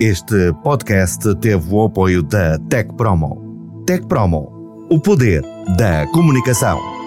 [0.00, 3.82] Este podcast teve o apoio da Tech Promo.
[3.84, 5.42] Tech Promo, o poder
[5.76, 6.97] da comunicação.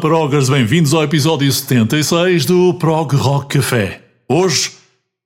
[0.00, 4.00] Progers, bem-vindos ao episódio 76 do Prog Rock Café.
[4.26, 4.72] Hoje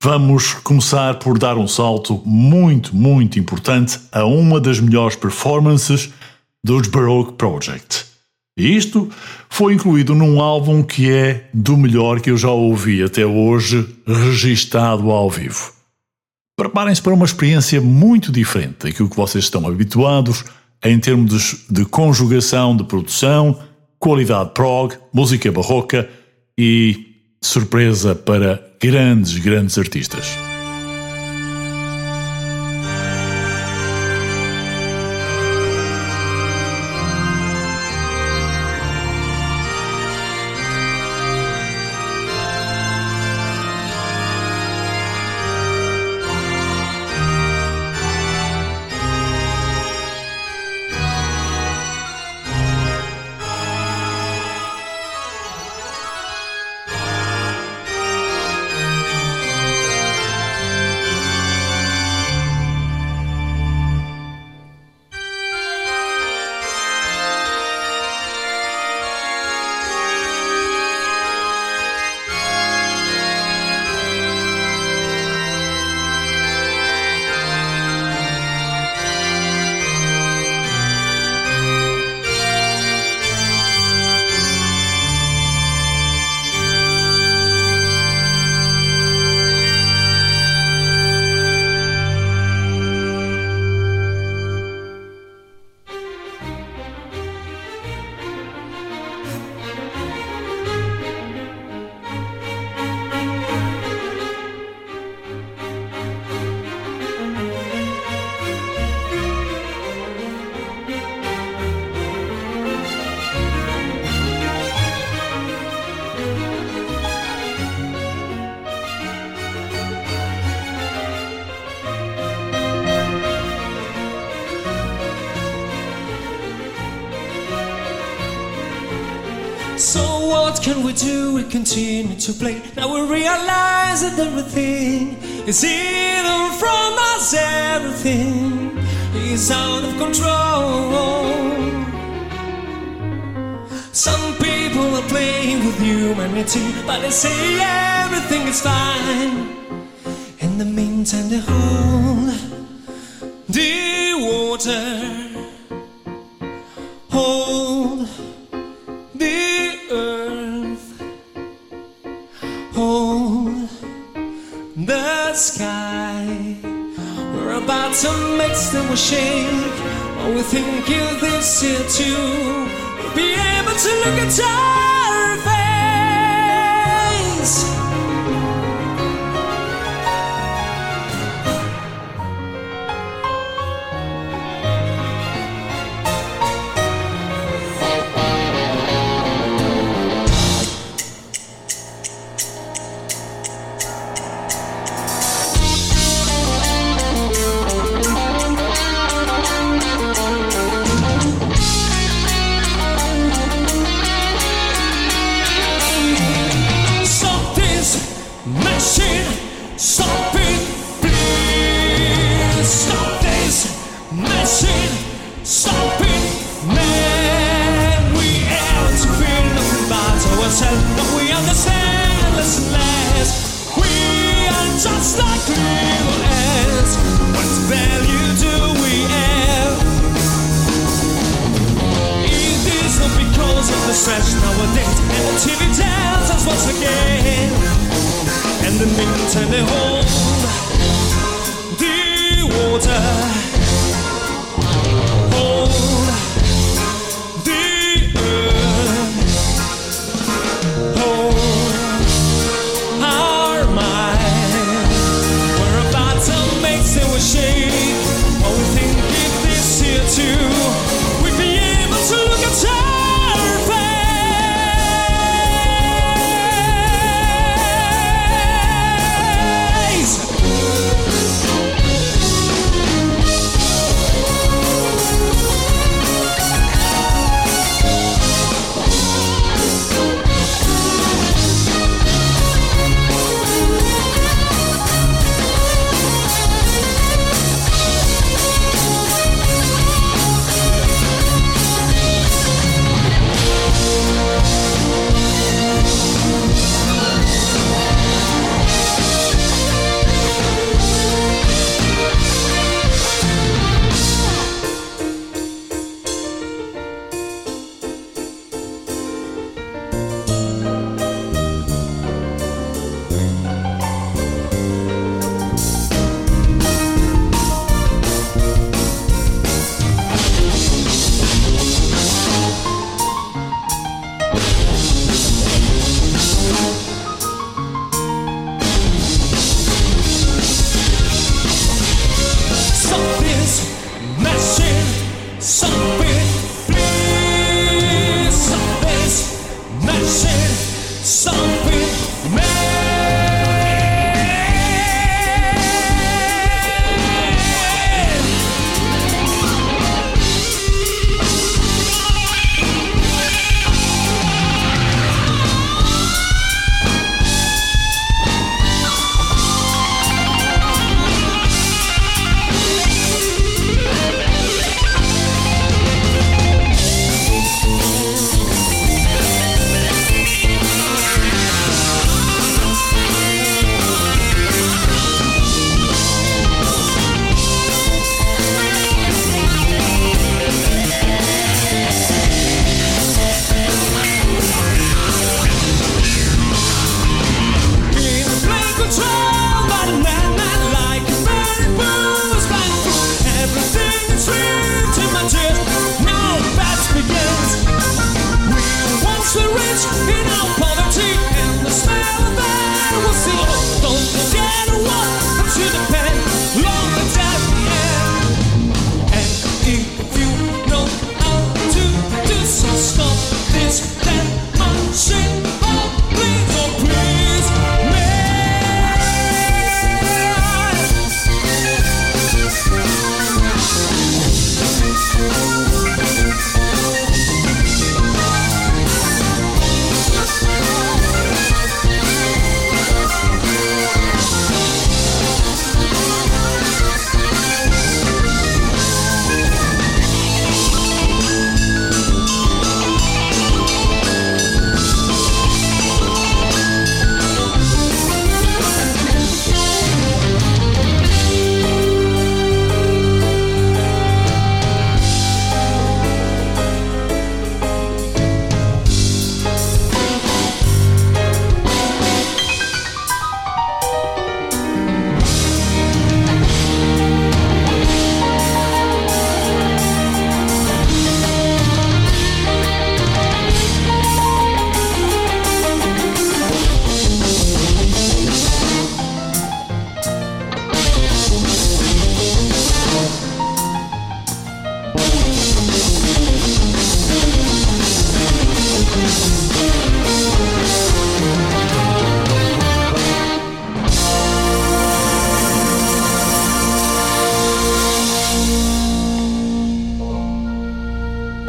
[0.03, 6.13] vamos começar por dar um salto muito, muito importante a uma das melhores performances
[6.65, 8.05] dos Baroque Project.
[8.59, 9.09] E isto
[9.49, 15.09] foi incluído num álbum que é do melhor que eu já ouvi até hoje, registado
[15.13, 15.73] ao vivo.
[16.57, 20.45] Preparem-se para uma experiência muito diferente daquilo que vocês estão habituados
[20.85, 23.57] em termos de conjugação de produção
[24.05, 26.07] qualidade prog, música barroca
[26.59, 30.54] e surpresa para grandes, grandes artistas.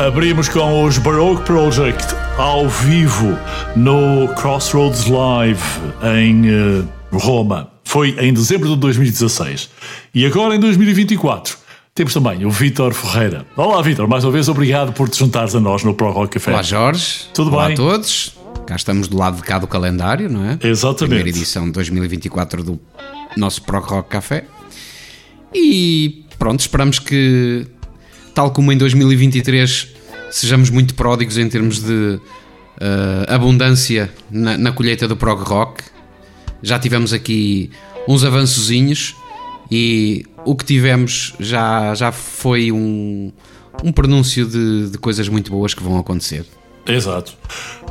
[0.06, 3.36] Abrimos com os Baroque Project ao vivo
[3.76, 5.64] no Crossroads Live
[6.20, 7.72] em eh, Roma.
[7.84, 9.68] Foi em dezembro de 2016.
[10.14, 11.58] E agora em 2024
[11.96, 13.48] temos também o Vítor Ferreira.
[13.58, 16.52] Olá, Vítor, mais uma vez obrigado por te juntares a nós no Pro Rock Café.
[16.52, 17.74] Olá Jorge, Tudo Olá bem?
[17.74, 18.38] a todos.
[18.68, 20.60] Cá estamos do lado de cá do calendário, não é?
[20.62, 21.16] Exatamente.
[21.16, 22.80] Primeira edição de 2024 do
[23.36, 24.46] nosso Pro Rock Café.
[25.52, 27.66] E pronto, esperamos que,
[28.36, 29.88] tal como em 2023,
[30.30, 32.20] sejamos muito pródigos em termos de
[32.80, 35.84] eh, abundância na, na colheita do prog rock.
[36.62, 37.72] Já tivemos aqui
[38.08, 39.16] uns avançozinhos
[39.72, 43.32] e o que tivemos já, já foi um,
[43.82, 46.46] um pronúncio de, de coisas muito boas que vão acontecer.
[46.88, 47.34] Exato.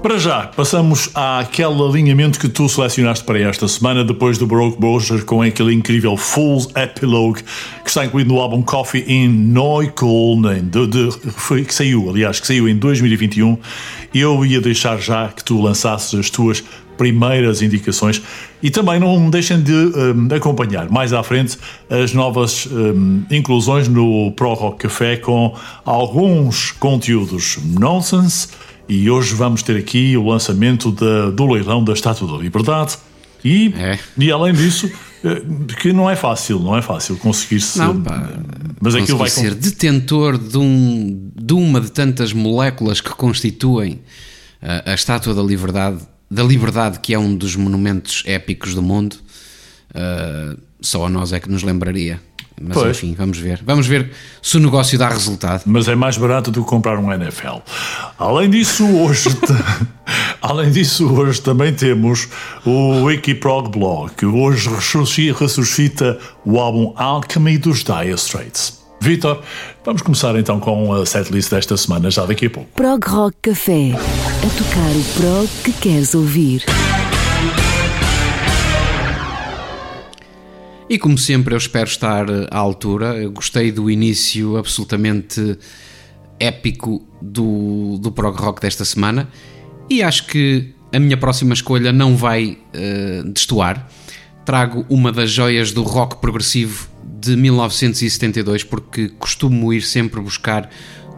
[0.02, 5.22] Para já, passamos àquele alinhamento que tu selecionaste para esta semana, depois do Baroque Brochure,
[5.22, 7.42] com aquele incrível Fool's Epilogue,
[7.82, 12.46] que está incluído no álbum Coffee in Neukölln, de, de, foi, que saiu, aliás, que
[12.46, 13.56] saiu em 2021.
[14.14, 16.62] Eu ia deixar já que tu lançasses as tuas
[16.98, 18.22] primeiras indicações
[18.62, 21.58] e também não deixem de um, acompanhar mais à frente
[21.90, 28.48] as novas um, inclusões no Pro Rock Café com alguns conteúdos nonsense
[28.88, 32.96] e hoje vamos ter aqui o lançamento da, do leilão da Estátua da Liberdade.
[33.44, 33.98] E, É.
[34.16, 34.90] e além disso,
[35.22, 35.42] eh,
[35.80, 37.78] que não é fácil, não é fácil conseguir-se.
[38.80, 44.00] Mas aquilo vai ser detentor de, um, de uma de tantas moléculas que constituem
[44.62, 45.98] a, a Estátua da Liberdade,
[46.30, 49.16] da Liberdade, que é um dos monumentos épicos do mundo,
[49.90, 52.20] uh, só a nós é que nos lembraria.
[52.60, 52.96] Mas Pois.
[52.96, 53.60] enfim, vamos ver.
[53.66, 55.62] Vamos ver se o negócio dá resultado.
[55.66, 57.58] mas é mais barato do que comprar um NFL.
[58.18, 59.28] Além disso, hoje,
[60.40, 62.28] além disso, hoje também temos
[62.64, 68.82] o Wikiprog Blog, que hoje ressusci- ressuscita o álbum Alchemy dos Dire Straits.
[69.00, 69.42] Vitor,
[69.84, 72.70] vamos começar então com a setlist desta semana, já daqui a pouco.
[72.74, 73.90] Prog Rock Café.
[73.92, 76.64] A tocar o prog que queres ouvir.
[80.88, 83.16] E como sempre, eu espero estar à altura.
[83.16, 85.58] Eu gostei do início absolutamente
[86.38, 89.28] épico do, do prog rock desta semana
[89.88, 93.88] e acho que a minha próxima escolha não vai eh, destoar.
[94.44, 100.68] Trago uma das joias do rock progressivo de 1972 porque costumo ir sempre buscar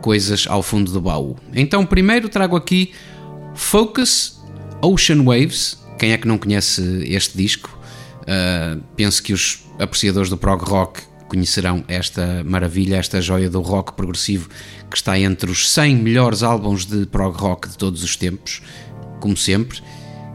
[0.01, 1.37] coisas ao fundo do baú.
[1.53, 2.93] Então, primeiro trago aqui
[3.55, 4.41] Focus
[4.81, 5.85] Ocean Waves.
[5.99, 7.76] Quem é que não conhece este disco?
[8.27, 13.93] Uh, penso que os apreciadores do prog rock conhecerão esta maravilha, esta joia do rock
[13.93, 14.49] progressivo
[14.91, 18.63] que está entre os 100 melhores álbuns de prog rock de todos os tempos,
[19.21, 19.81] como sempre.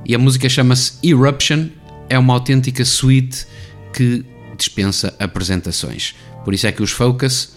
[0.06, 1.68] E a música chama-se Eruption,
[2.10, 3.46] é uma autêntica suite
[3.94, 4.26] que
[4.58, 6.16] dispensa apresentações.
[6.44, 7.56] Por isso é que os Focus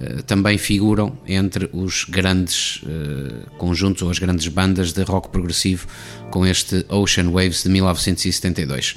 [0.00, 5.86] uh, também figuram entre os grandes uh, conjuntos ou as grandes bandas de rock progressivo
[6.30, 8.96] com este Ocean Waves de 1972.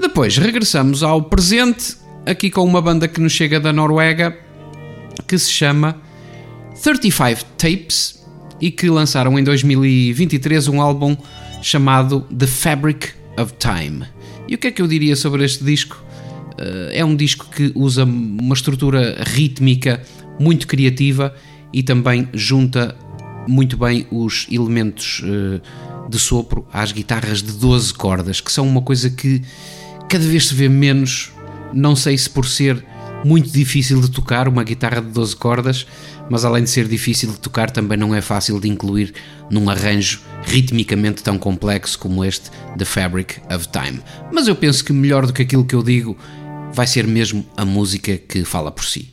[0.00, 1.96] Depois regressamos ao presente,
[2.26, 4.36] aqui com uma banda que nos chega da Noruega,
[5.26, 5.96] que se chama
[6.82, 8.24] 35 Tapes
[8.60, 11.16] e que lançaram em 2023 um álbum
[11.62, 14.04] chamado The Fabric of Time.
[14.48, 16.02] E o que é que eu diria sobre este disco?
[16.52, 20.02] Uh, é um disco que usa uma estrutura rítmica
[20.38, 21.34] muito criativa
[21.72, 22.96] e também junta
[23.48, 25.60] muito bem os elementos uh,
[26.08, 29.42] de sopro às guitarras de 12 cordas, que são uma coisa que
[30.14, 31.32] cada vez se vê menos.
[31.72, 32.84] Não sei se por ser
[33.24, 35.88] muito difícil de tocar uma guitarra de 12 cordas,
[36.30, 39.12] mas além de ser difícil de tocar, também não é fácil de incluir
[39.50, 44.00] num arranjo ritmicamente tão complexo como este The Fabric of Time.
[44.32, 46.16] Mas eu penso que melhor do que aquilo que eu digo
[46.72, 49.12] vai ser mesmo a música que fala por si.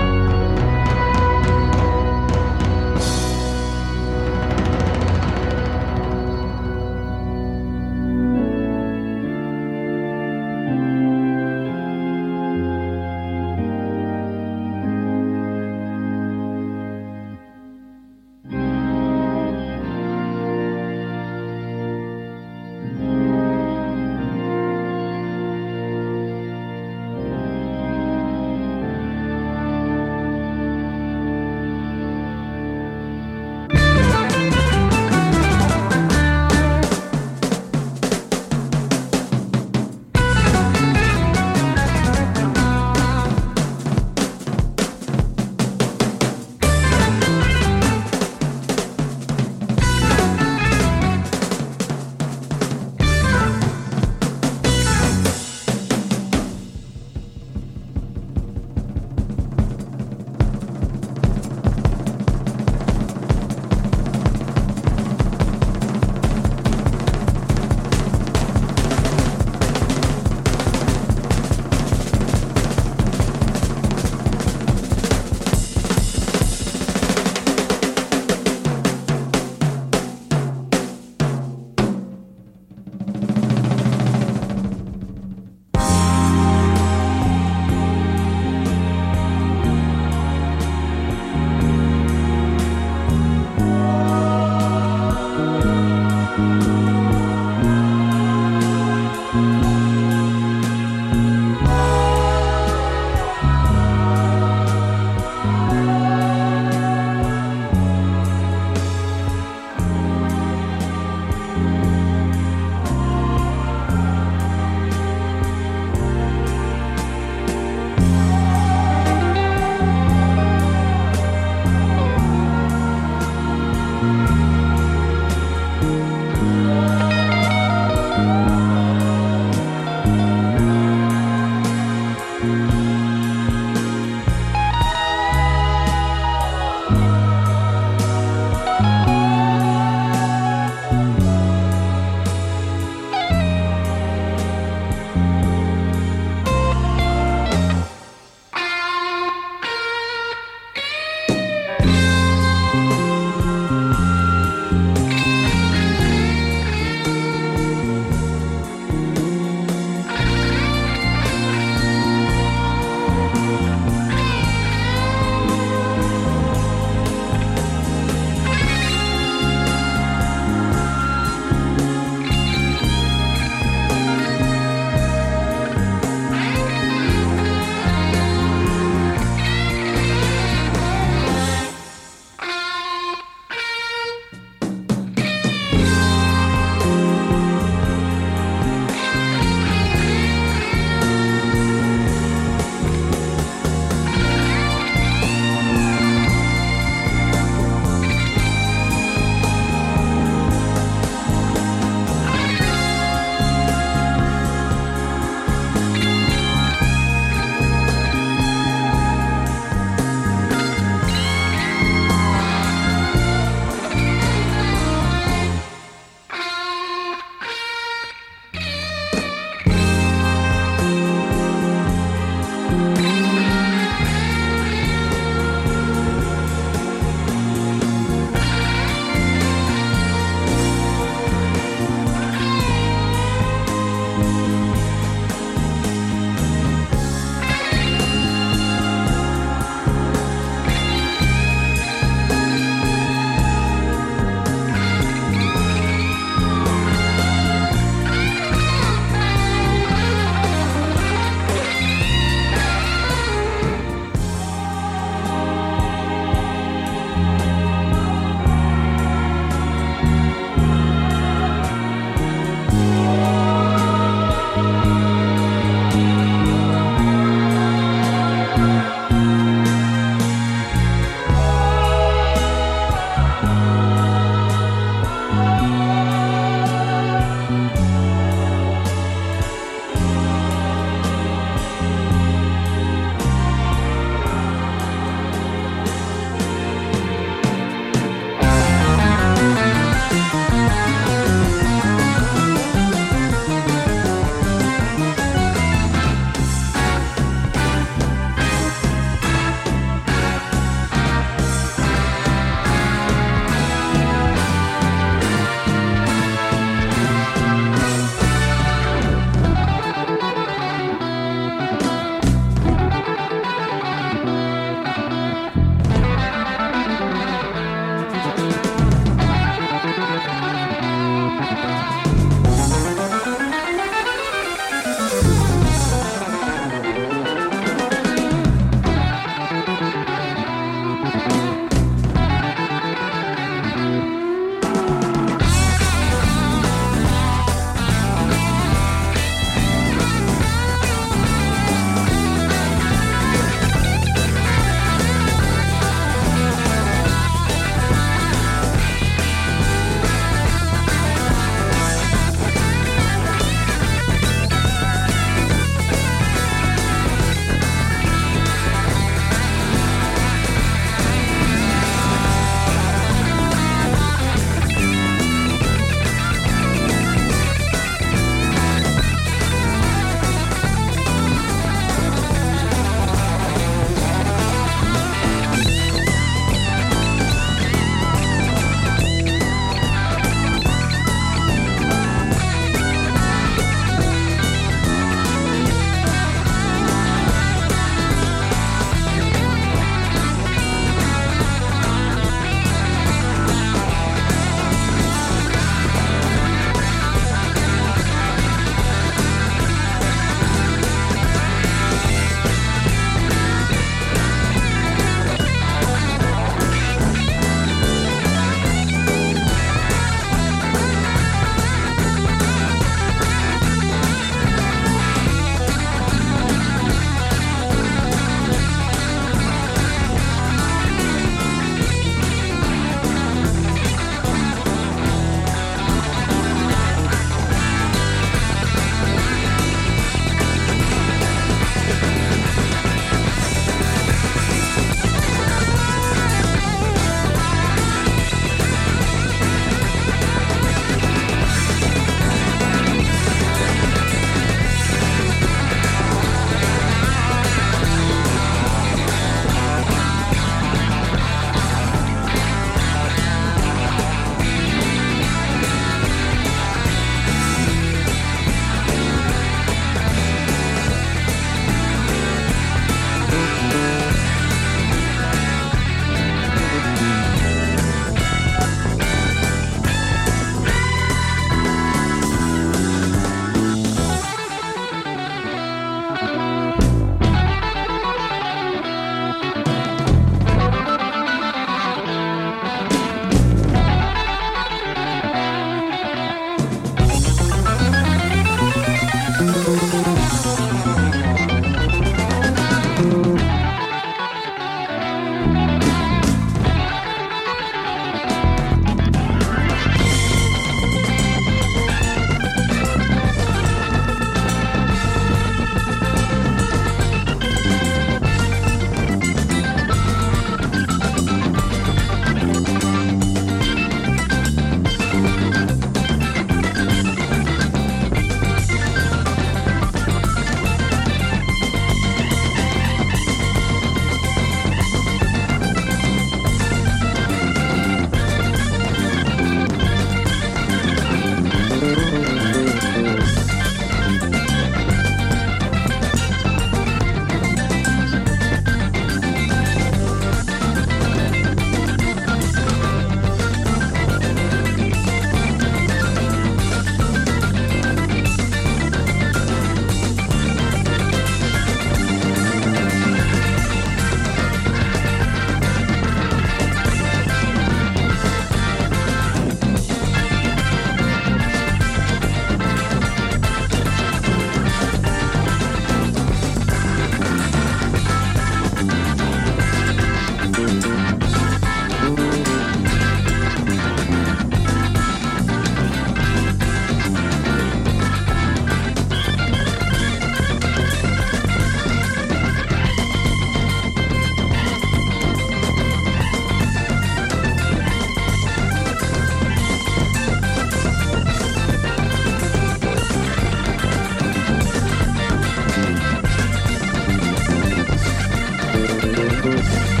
[599.03, 600.00] Música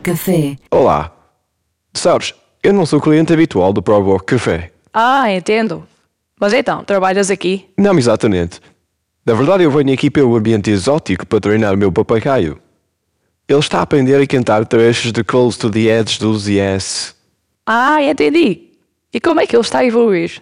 [0.00, 0.56] Café.
[0.70, 1.12] Olá.
[1.92, 4.72] Sabes, eu não sou cliente habitual do Prog Rock Café.
[4.92, 5.86] Ah, entendo.
[6.40, 7.66] Mas então, trabalhas aqui?
[7.76, 8.60] Não exatamente.
[9.24, 12.58] Na verdade, eu venho aqui pelo ambiente exótico para treinar o meu papagaio.
[13.46, 17.14] Ele está a aprender a cantar trechos de Close to the Edge dos Yes.
[17.66, 18.70] Ah, entendi.
[19.12, 20.40] E como é que ele está a evoluir?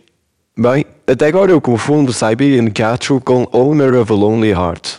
[0.57, 4.99] Bem, até agora eu confundo Siberian Cattle com Owner of a Lonely Heart.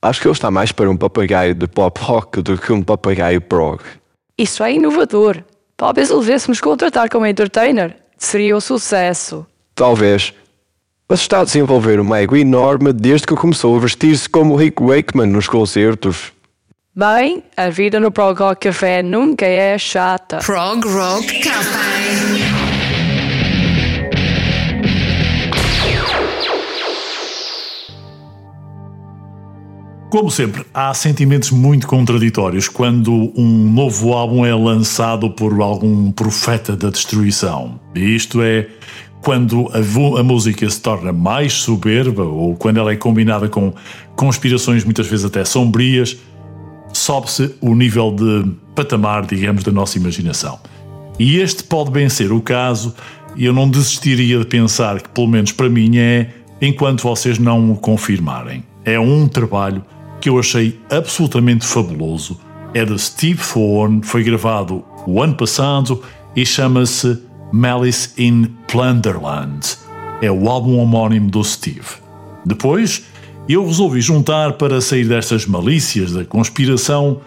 [0.00, 3.40] Acho que ele está mais para um papagaio de pop rock do que um papagaio
[3.40, 3.80] prog.
[4.38, 5.42] Isso é inovador.
[5.76, 7.96] Talvez ele devêssemos contratar como entertainer.
[8.16, 9.46] Seria um sucesso.
[9.74, 10.32] Talvez.
[11.08, 15.26] Mas está a desenvolver um ego enorme desde que começou a vestir-se como Rick Wakeman
[15.26, 16.32] nos concertos.
[16.94, 20.38] Bem, a vida no Prog Rock Café nunca é chata.
[20.38, 22.55] Prog Rock Café.
[30.16, 36.74] Como sempre, há sentimentos muito contraditórios quando um novo álbum é lançado por algum profeta
[36.74, 37.78] da destruição.
[37.94, 38.66] Isto é
[39.20, 43.74] quando a, a música se torna mais soberba ou quando ela é combinada com
[44.16, 46.16] conspirações muitas vezes até sombrias,
[46.94, 50.58] sobe-se o nível de patamar, digamos, da nossa imaginação.
[51.18, 52.94] E este pode bem ser o caso,
[53.36, 57.70] e eu não desistiria de pensar que, pelo menos para mim, é enquanto vocês não
[57.70, 58.64] o confirmarem.
[58.82, 59.84] É um trabalho
[60.20, 62.38] que eu achei absolutamente fabuloso.
[62.74, 66.02] É de Steve Thorne, foi gravado o ano passado
[66.34, 67.18] e chama-se
[67.52, 69.76] Malice in Plunderland.
[70.20, 71.86] É o álbum homónimo do Steve.
[72.44, 73.04] Depois,
[73.48, 77.20] eu resolvi juntar para sair destas malícias da conspiração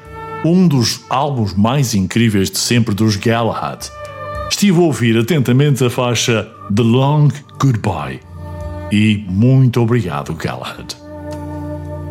[0.44, 3.86] um dos álbuns mais incríveis de sempre dos Galahad.
[4.50, 7.30] Estive a ouvir atentamente a faixa The Long
[7.60, 8.20] Goodbye
[8.92, 10.99] e muito obrigado, Galahad.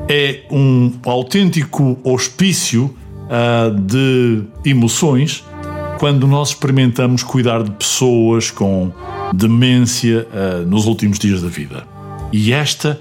[0.09, 2.94] É um autêntico hospício
[3.30, 5.44] ah, de emoções
[5.98, 8.90] quando nós experimentamos cuidar de pessoas com
[9.34, 11.86] demência ah, nos últimos dias da vida.
[12.32, 12.98] E esta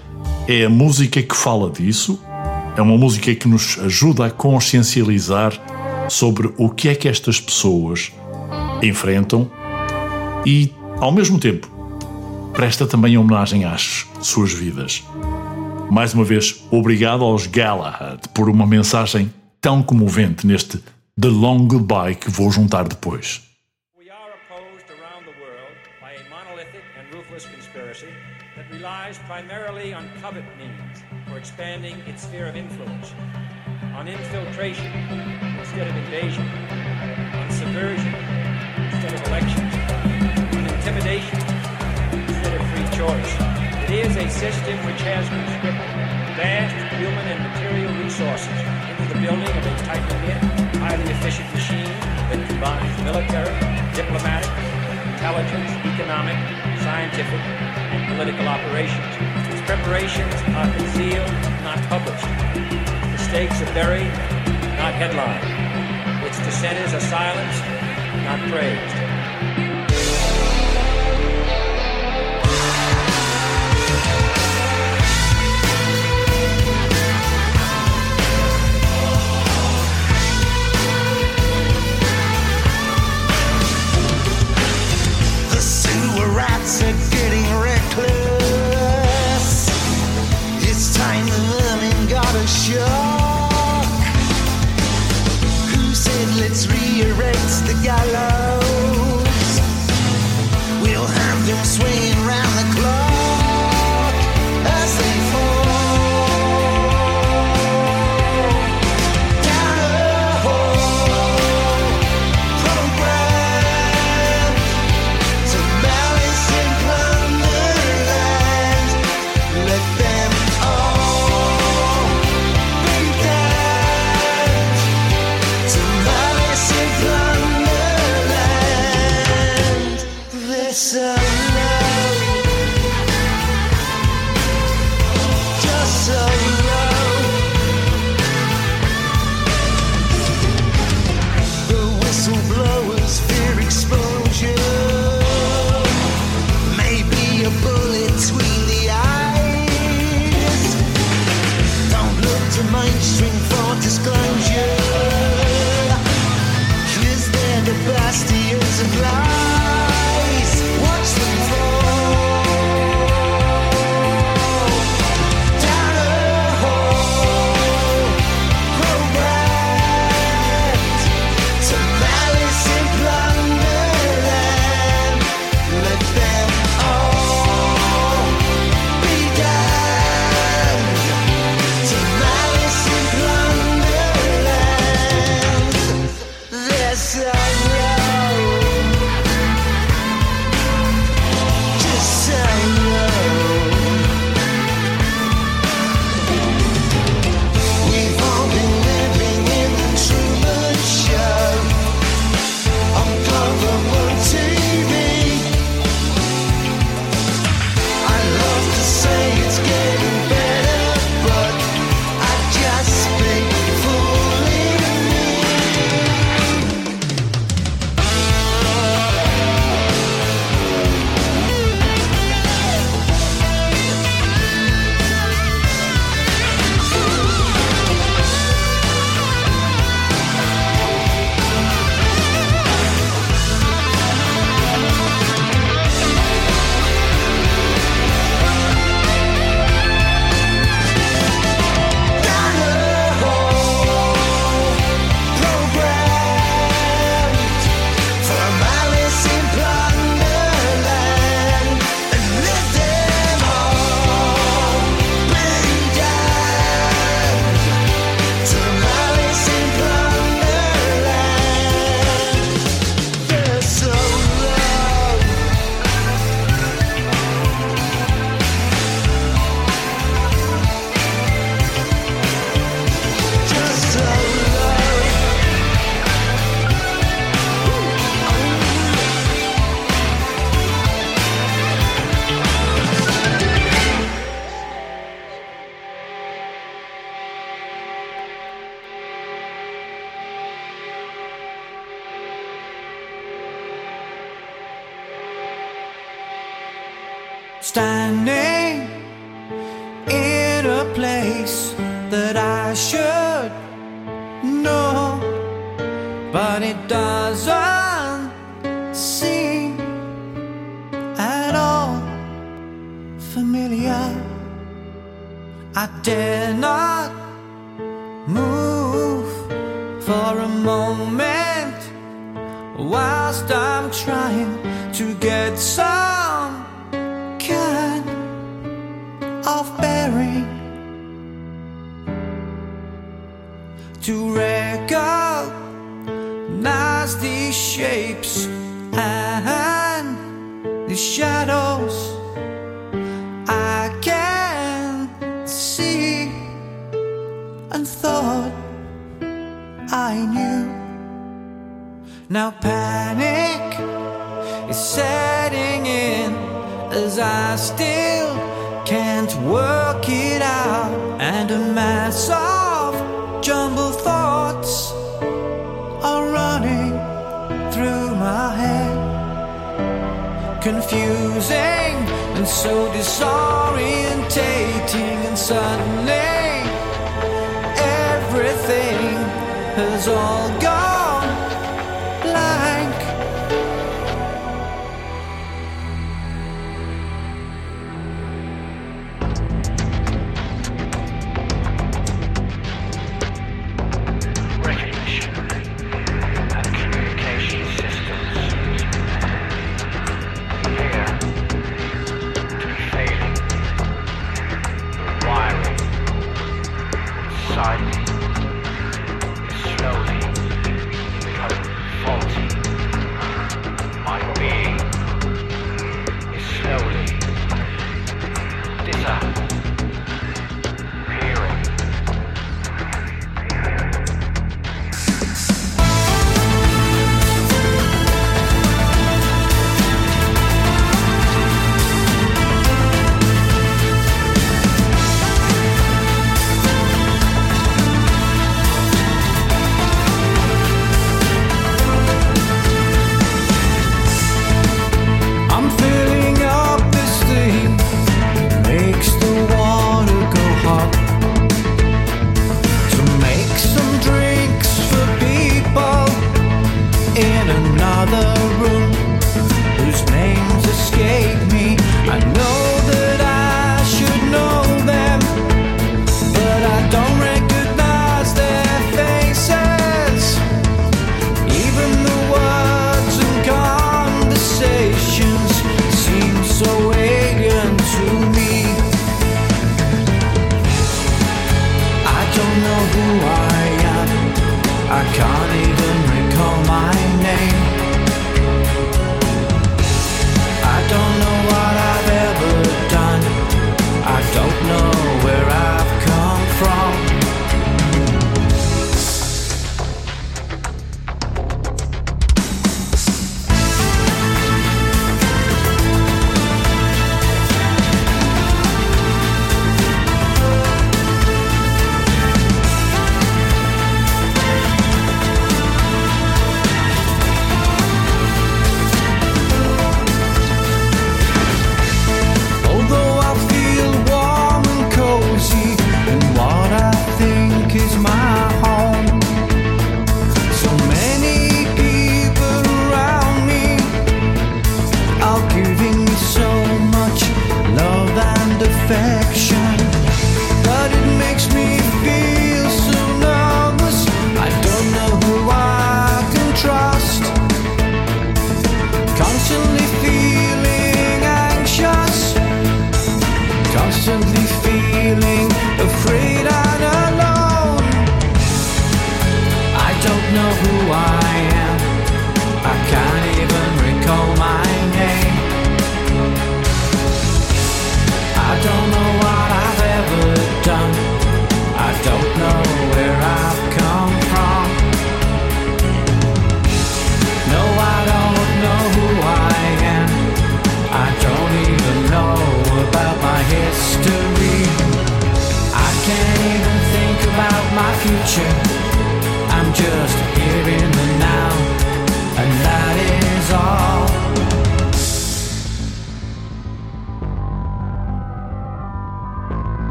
[0.47, 2.19] é a música que fala disso,
[2.75, 5.53] é uma música que nos ajuda a consciencializar
[6.09, 8.11] sobre o que é que estas pessoas
[8.81, 9.49] enfrentam
[10.45, 11.69] e, ao mesmo tempo,
[12.53, 15.03] presta também homenagem às suas vidas.
[15.89, 20.77] Mais uma vez, obrigado aos Galahad por uma mensagem tão comovente neste
[21.19, 23.41] The Long Goodbye que vou juntar depois.
[28.69, 33.13] Relies primarily on covert means for expanding its sphere of influence,
[33.95, 34.91] on infiltration
[35.57, 36.45] instead of invasion,
[37.33, 38.13] on subversion
[38.91, 39.73] instead of elections,
[40.53, 41.39] on intimidation
[42.27, 43.56] instead of free choice.
[43.87, 45.79] It is a system which has conscripted
[46.35, 50.43] vast human and material resources into the building of a tightly knit,
[50.83, 51.87] highly efficient machine
[52.27, 53.47] that combines military,
[53.95, 54.51] diplomatic,
[55.07, 56.35] intelligence, economic,
[56.83, 57.39] scientific,
[57.95, 59.07] and political operations.
[59.55, 61.31] Its preparations are concealed,
[61.63, 62.27] not published.
[62.27, 64.11] The stakes are buried,
[64.75, 65.47] not headlined.
[66.27, 67.63] Its dissenters are silenced,
[68.27, 69.66] not praised.
[86.37, 89.47] rats are getting reckless.
[90.69, 93.85] It's time the vermin got a shock.
[95.71, 99.49] Who said let's re-erect the gallows?
[100.83, 102.06] We'll have them swing.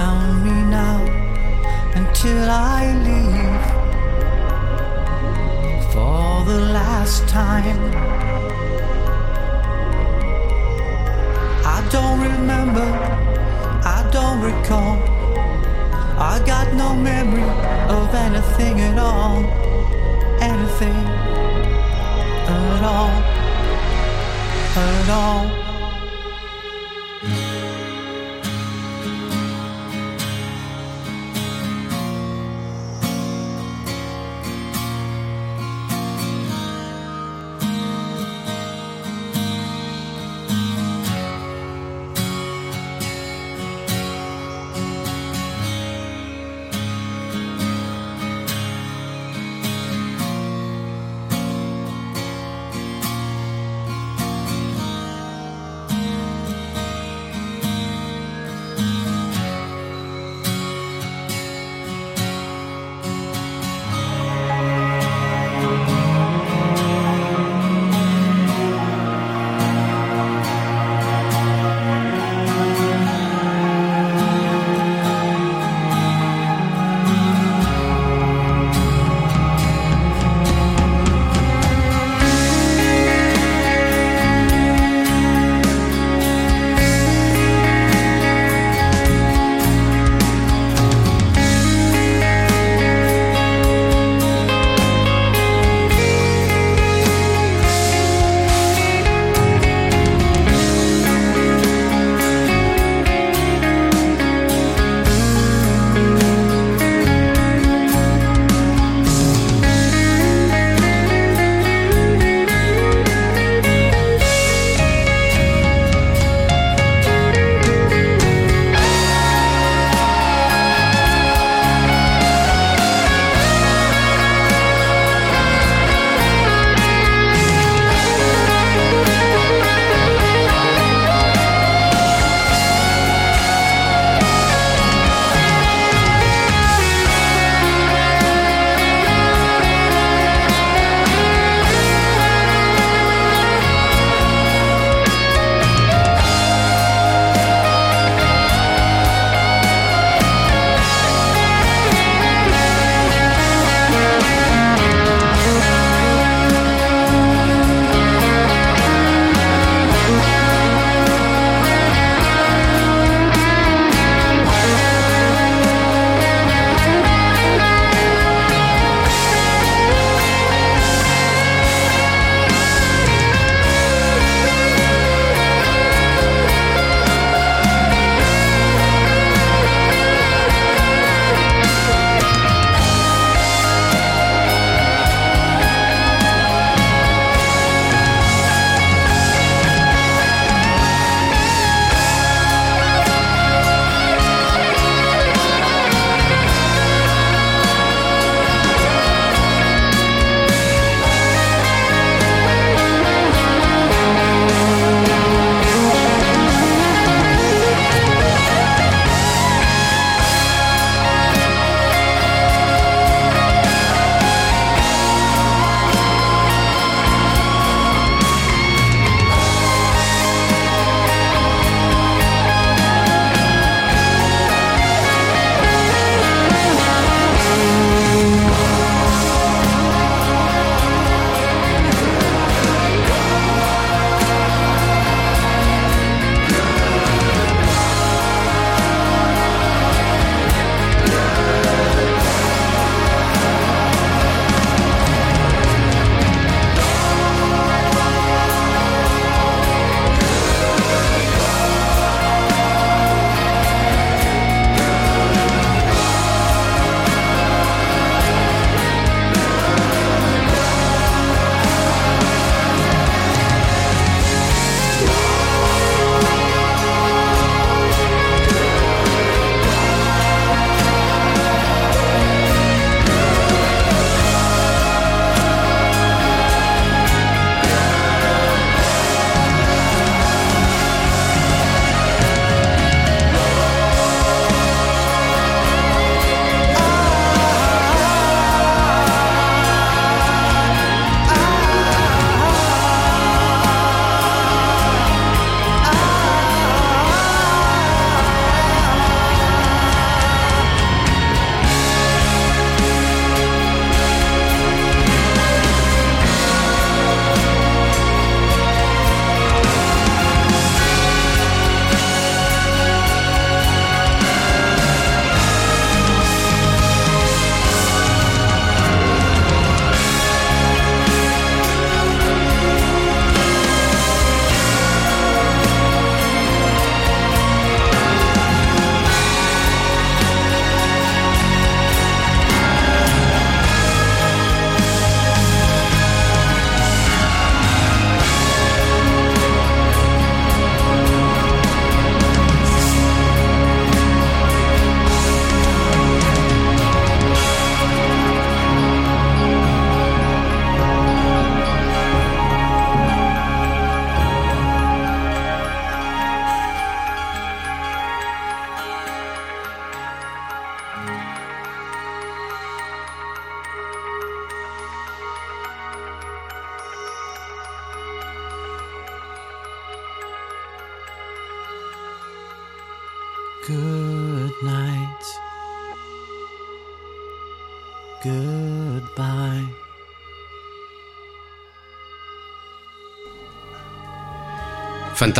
[0.00, 0.98] Surround me now
[1.94, 3.64] until I leave
[5.92, 7.80] for the last time.
[11.76, 12.88] I don't remember,
[13.96, 14.96] I don't recall.
[16.32, 17.50] I got no memory
[17.96, 19.44] of anything at all,
[20.40, 21.00] anything
[22.48, 23.12] at all,
[24.76, 25.59] at all.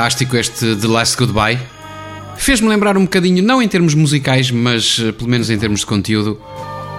[0.01, 1.59] Fantástico este The Last Goodbye.
[2.39, 5.87] Fez-me lembrar um bocadinho, não em termos musicais, mas eh, pelo menos em termos de
[5.87, 6.41] conteúdo,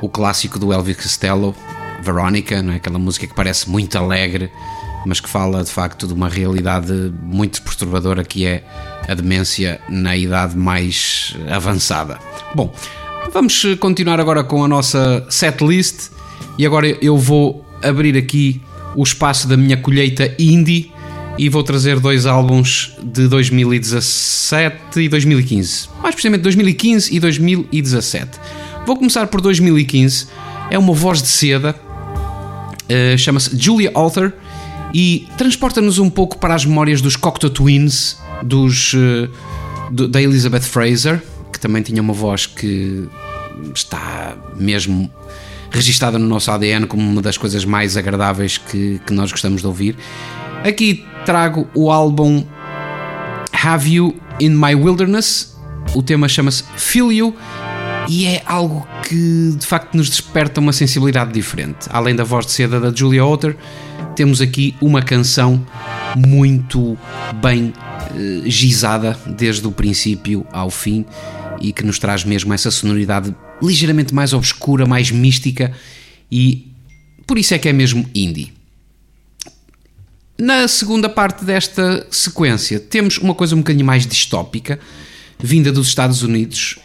[0.03, 1.55] o clássico do Elvis Costello,
[2.03, 2.75] Veronica, não é?
[2.75, 4.51] aquela música que parece muito alegre,
[5.03, 8.63] mas que fala de facto de uma realidade muito perturbadora que é
[9.07, 12.19] a demência na idade mais avançada.
[12.53, 12.71] Bom,
[13.33, 16.11] vamos continuar agora com a nossa setlist
[16.55, 18.61] e agora eu vou abrir aqui
[18.95, 20.90] o espaço da minha colheita indie
[21.41, 25.89] e vou trazer dois álbuns de 2017 e 2015.
[25.99, 28.39] Mais precisamente 2015 e 2017.
[28.85, 30.27] Vou começar por 2015.
[30.69, 34.33] É uma voz de seda, uh, chama-se Julia Arthur
[34.93, 39.27] e transporta-nos um pouco para as memórias dos Cocteau Twins, dos, uh,
[39.89, 43.09] do, da Elizabeth Fraser, que também tinha uma voz que
[43.73, 45.11] está mesmo
[45.71, 49.65] registada no nosso ADN como uma das coisas mais agradáveis que, que nós gostamos de
[49.67, 49.95] ouvir.
[50.63, 52.43] Aqui trago o álbum
[53.63, 55.55] Have You in My Wilderness.
[55.93, 57.35] O tema chama-se Feel You
[58.07, 61.87] e é algo que de facto nos desperta uma sensibilidade diferente.
[61.89, 63.55] Além da voz de seda da Julia Otter,
[64.15, 65.65] temos aqui uma canção
[66.15, 66.97] muito
[67.41, 67.73] bem
[68.15, 71.05] eh, gizada desde o princípio ao fim
[71.59, 75.71] e que nos traz mesmo essa sonoridade ligeiramente mais obscura, mais mística
[76.31, 76.71] e
[77.27, 78.51] por isso é que é mesmo indie.
[80.41, 84.79] Na segunda parte desta sequência, temos uma coisa um bocadinho mais distópica,
[85.37, 86.79] vinda dos Estados Unidos,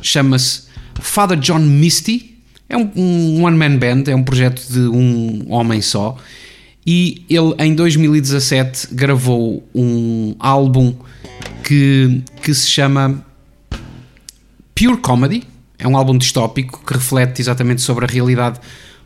[0.00, 0.62] chama-se
[0.98, 2.38] Father John Misty.
[2.70, 6.16] É um, um one-man band, é um projeto de um homem só.
[6.86, 10.94] E ele, em 2017, gravou um álbum
[11.64, 13.22] que, que se chama
[14.74, 15.42] Pure Comedy.
[15.78, 18.58] É um álbum distópico que reflete exatamente sobre a realidade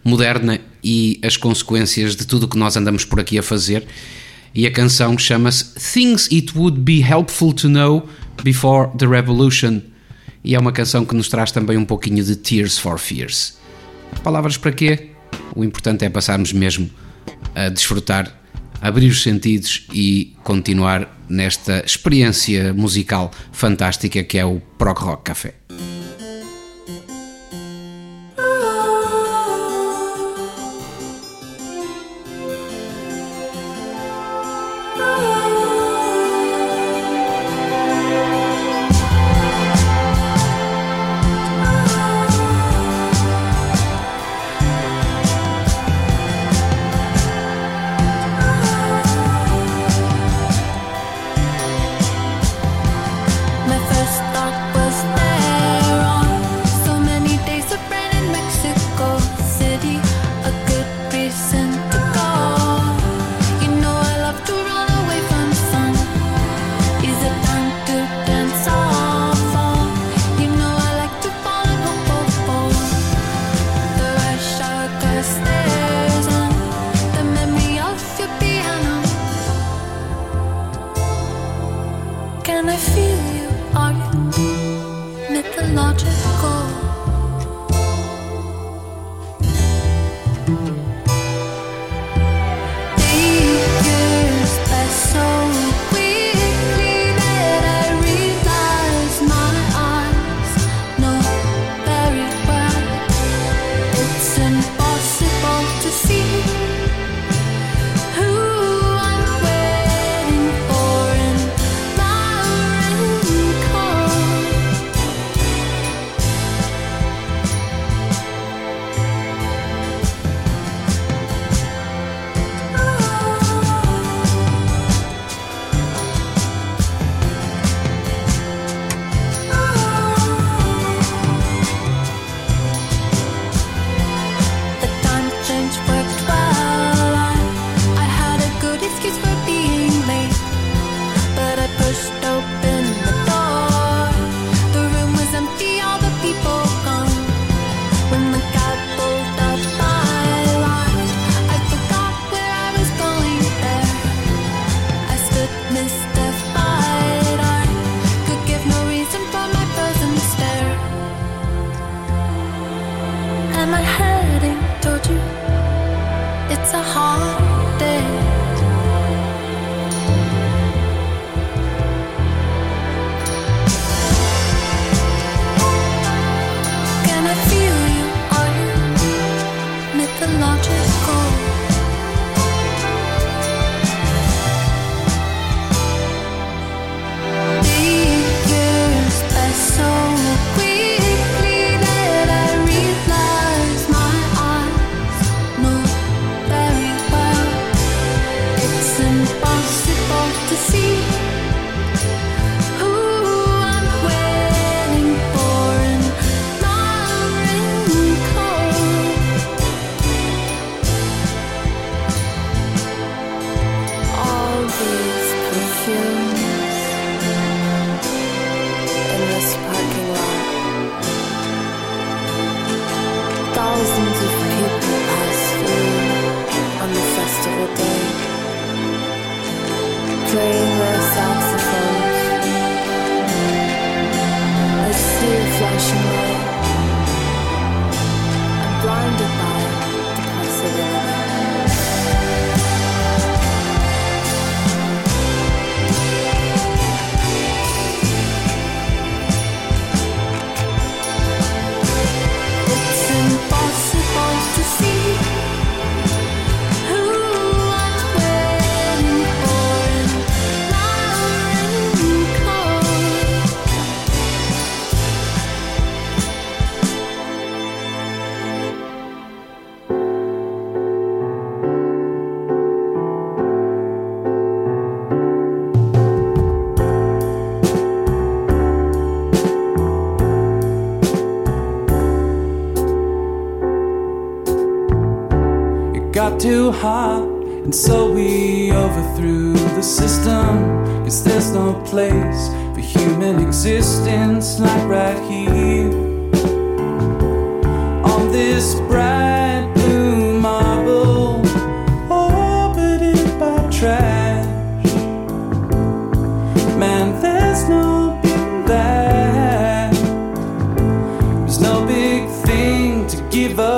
[0.04, 3.84] moderna e as consequências de tudo o que nós andamos por aqui a fazer.
[4.54, 8.08] E a canção chama-se Things It Would Be Helpful to Know
[8.44, 9.82] Before the Revolution.
[10.44, 13.58] E é uma canção que nos traz também um pouquinho de Tears for Fears.
[14.22, 15.08] Palavras para quê?
[15.56, 16.88] O importante é passarmos mesmo
[17.52, 18.32] a desfrutar,
[18.80, 25.54] abrir os sentidos e continuar nesta experiência musical fantástica que é o Prog Rock Café.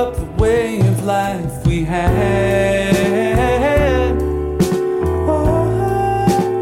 [0.08, 2.94] up the way of life we had.
[5.28, 5.66] Oh,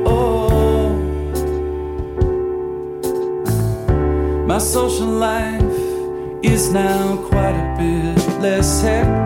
[0.06, 0.88] oh.
[4.46, 5.62] My social life
[6.42, 9.25] is now quite a bit less hectic.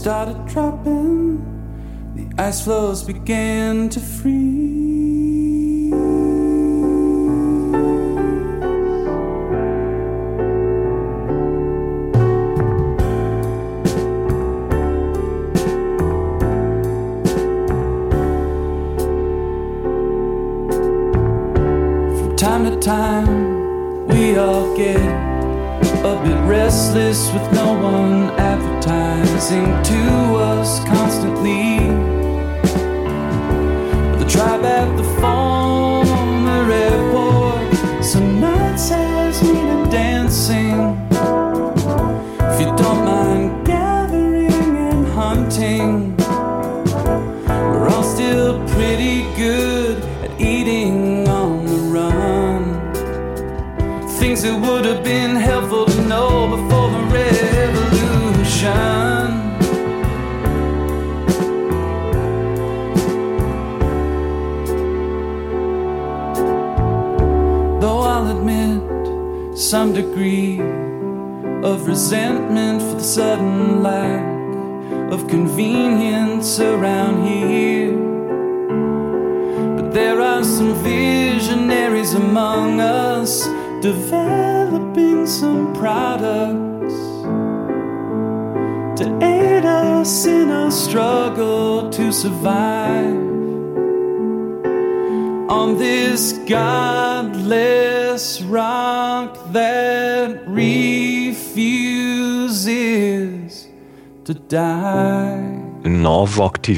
[0.00, 1.36] started dropping,
[2.14, 4.49] the ice floes began to freeze.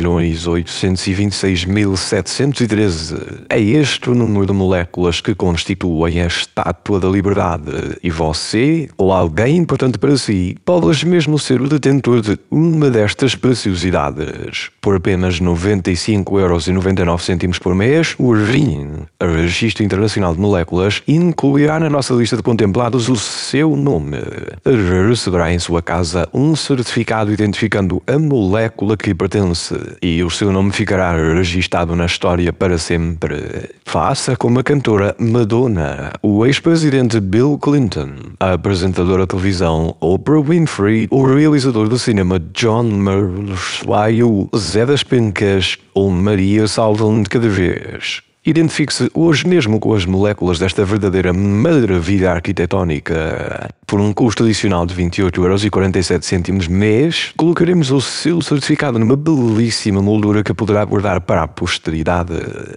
[0.00, 3.44] 9 octilhões 826.713.
[3.48, 7.98] É este o número de moléculas que constituem a estátua da liberdade.
[8.02, 13.34] E você, ou alguém importante para si, pode mesmo ser o detentor de uma destas
[13.34, 14.70] preciosidades.
[14.80, 22.14] Por apenas 95,99€ por mês, o RIN, o Registro Internacional de Moléculas, incluirá na nossa
[22.14, 24.16] lista de contemplados o seu nome.
[25.08, 30.72] Receberá em sua casa um certificado identificando a molécula que pertence e o seu nome
[30.72, 33.70] ficará registado na história para sempre.
[33.84, 38.10] Faça como a cantora Madonna, o ex-presidente Bill Clinton,
[38.40, 45.02] a apresentadora de televisão Oprah Winfrey, o realizador do cinema John Merlot, o Zé das
[45.02, 48.22] Pencas ou Maria Salvador de cada vez.
[48.44, 53.70] Identifique-se hoje mesmo com as moléculas desta verdadeira maravilha arquitetónica.
[53.86, 60.52] Por um custo adicional de 28,47€ mês, colocaremos o seu certificado numa belíssima moldura que
[60.52, 62.32] poderá guardar para a posteridade.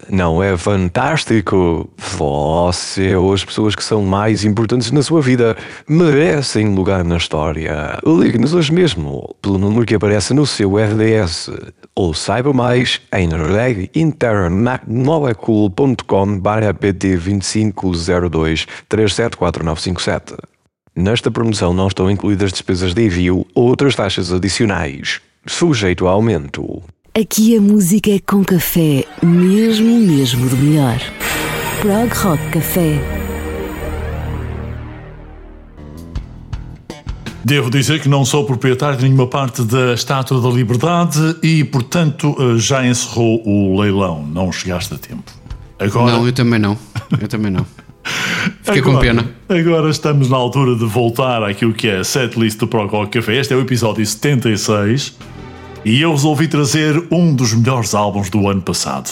[0.08, 1.90] Não é fantástico?
[1.98, 5.58] Você ou as pessoas que são mais importantes na sua vida
[5.90, 7.98] merecem lugar na história.
[8.06, 11.50] Ligue-nos hoje mesmo pelo número que aparece no seu RDS
[11.96, 13.02] ou saiba mais
[13.96, 14.12] em
[15.56, 20.36] reginternmolecule.com barra pt 2502 374957.
[20.96, 26.82] Nesta promoção não estão incluídas despesas de envio ou outras taxas adicionais, sujeito a aumento.
[27.14, 31.00] Aqui a música é com café, mesmo, mesmo do melhor.
[31.82, 33.00] Prog Rock Café.
[37.46, 42.36] Devo dizer que não sou proprietário de nenhuma parte da Estátua da Liberdade e, portanto,
[42.40, 44.26] eh, já encerrou o leilão.
[44.26, 45.45] Não chegaste a tempo.
[45.80, 46.12] Agora...
[46.14, 46.78] Não, eu também não.
[47.22, 47.66] Eu também não.
[48.64, 49.32] Fiquei com Agora- pena.
[49.50, 53.36] Agora estamos na altura de voltar àquilo que é a setlist do Pro Rock Café.
[53.40, 55.18] Este é o episódio 76
[55.84, 59.10] e eu resolvi trazer um dos melhores álbuns do ano passado.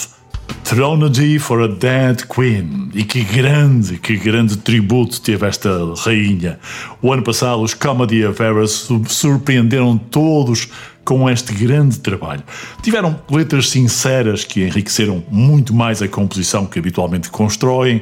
[0.64, 2.90] Thronology for a Dead Queen.
[2.94, 5.70] E que grande, que grande tributo teve esta
[6.06, 6.60] rainha.
[7.02, 10.70] O ano passado os Comedy of Errors su- surpreenderam todos
[11.04, 12.44] com este grande trabalho.
[12.82, 18.02] Tiveram letras sinceras que enriqueceram muito mais a composição que habitualmente constroem.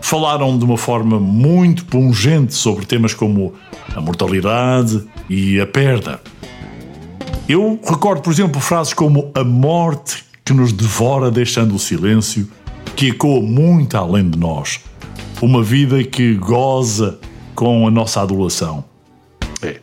[0.00, 3.54] Falaram de uma forma muito pungente sobre temas como
[3.94, 6.20] a mortalidade e a perda.
[7.48, 12.48] Eu recordo, por exemplo, frases como a morte que nos devora deixando o silêncio,
[12.94, 14.80] que ecoa muito além de nós.
[15.40, 17.18] Uma vida que goza
[17.54, 18.84] com a nossa adulação.
[19.62, 19.80] É,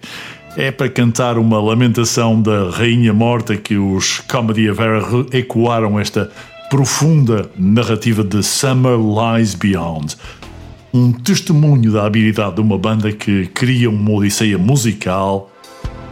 [0.56, 6.30] é para cantar uma lamentação da rainha morta que os Comedy of Error ecoaram esta
[6.70, 10.16] profunda narrativa de Summer Lies Beyond.
[10.94, 15.52] Um testemunho da habilidade de uma banda que cria uma odisseia musical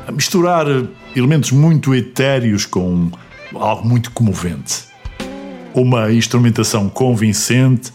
[0.07, 0.65] a misturar
[1.15, 3.11] elementos muito etéreos com
[3.53, 4.85] algo muito comovente.
[5.73, 7.93] Uma instrumentação convincente,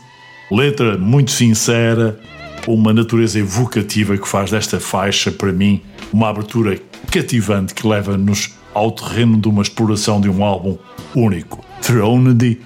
[0.50, 2.20] letra muito sincera,
[2.66, 5.82] uma natureza evocativa que faz desta faixa, para mim,
[6.12, 6.78] uma abertura
[7.10, 10.76] cativante que leva-nos ao terreno de uma exploração de um álbum
[11.14, 11.64] único.
[11.80, 12.60] Thronedy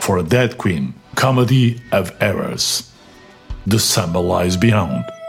[0.00, 2.90] for a Dead Queen, Comedy of Errors.
[3.68, 5.21] The Summer Lies Beyond.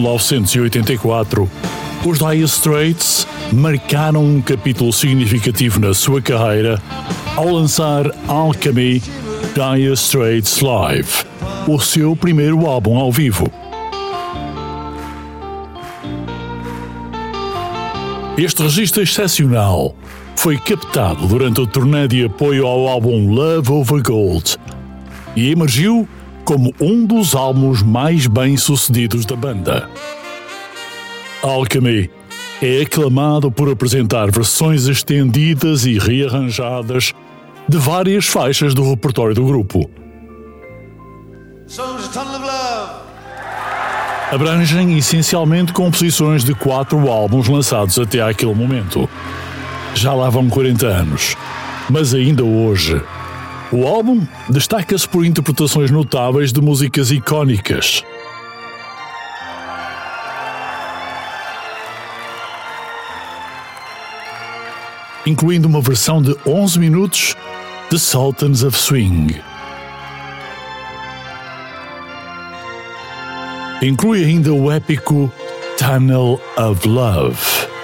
[0.00, 1.50] 1984,
[2.04, 6.80] os Dire Straits marcaram um capítulo significativo na sua carreira
[7.36, 9.02] ao lançar Alchemy
[9.54, 11.24] Dire Straits Live,
[11.66, 13.50] o seu primeiro álbum ao vivo.
[18.36, 19.94] Este registro excepcional
[20.36, 24.56] foi captado durante o turnê de apoio ao álbum Love Over Gold
[25.34, 26.08] e emergiu
[26.48, 29.86] como um dos álbuns mais bem-sucedidos da banda.
[31.42, 32.10] Alchemy
[32.62, 37.12] é aclamado por apresentar versões estendidas e rearranjadas
[37.68, 39.90] de várias faixas do repertório do grupo.
[44.32, 49.06] Abrangem essencialmente composições de quatro álbuns lançados até àquele momento.
[49.94, 51.36] Já lá vão 40 anos,
[51.90, 52.98] mas ainda hoje.
[53.70, 58.02] O álbum destaca-se por interpretações notáveis de músicas icónicas.
[65.26, 67.36] Incluindo uma versão de 11 minutos
[67.90, 69.38] de Sultans of Swing.
[73.82, 75.30] Inclui ainda o épico
[75.76, 77.77] Tunnel of Love.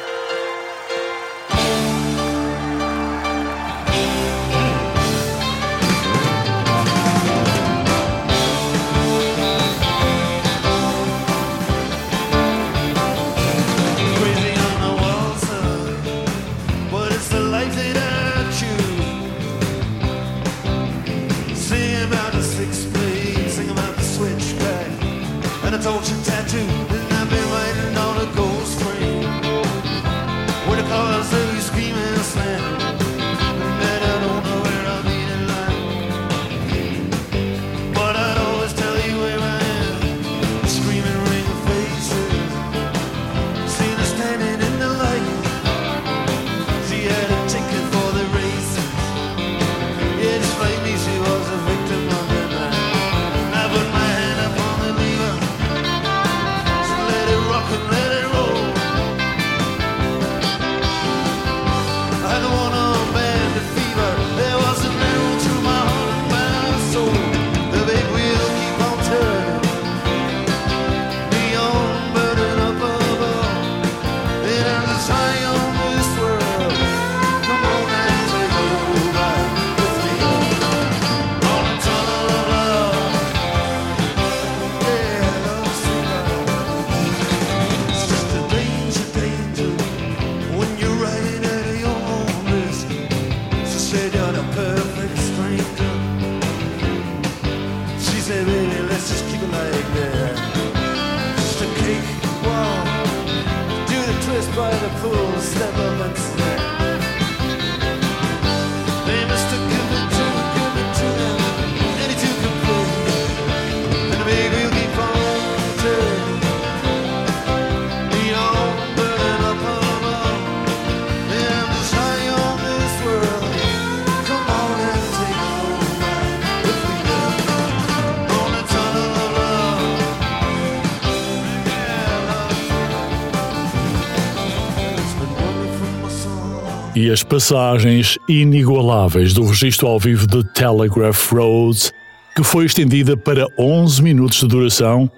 [137.05, 141.93] E as passagens inigualáveis do registro ao vivo de Telegraph Road,
[142.35, 145.11] que foi estendida para 11 minutos de duração,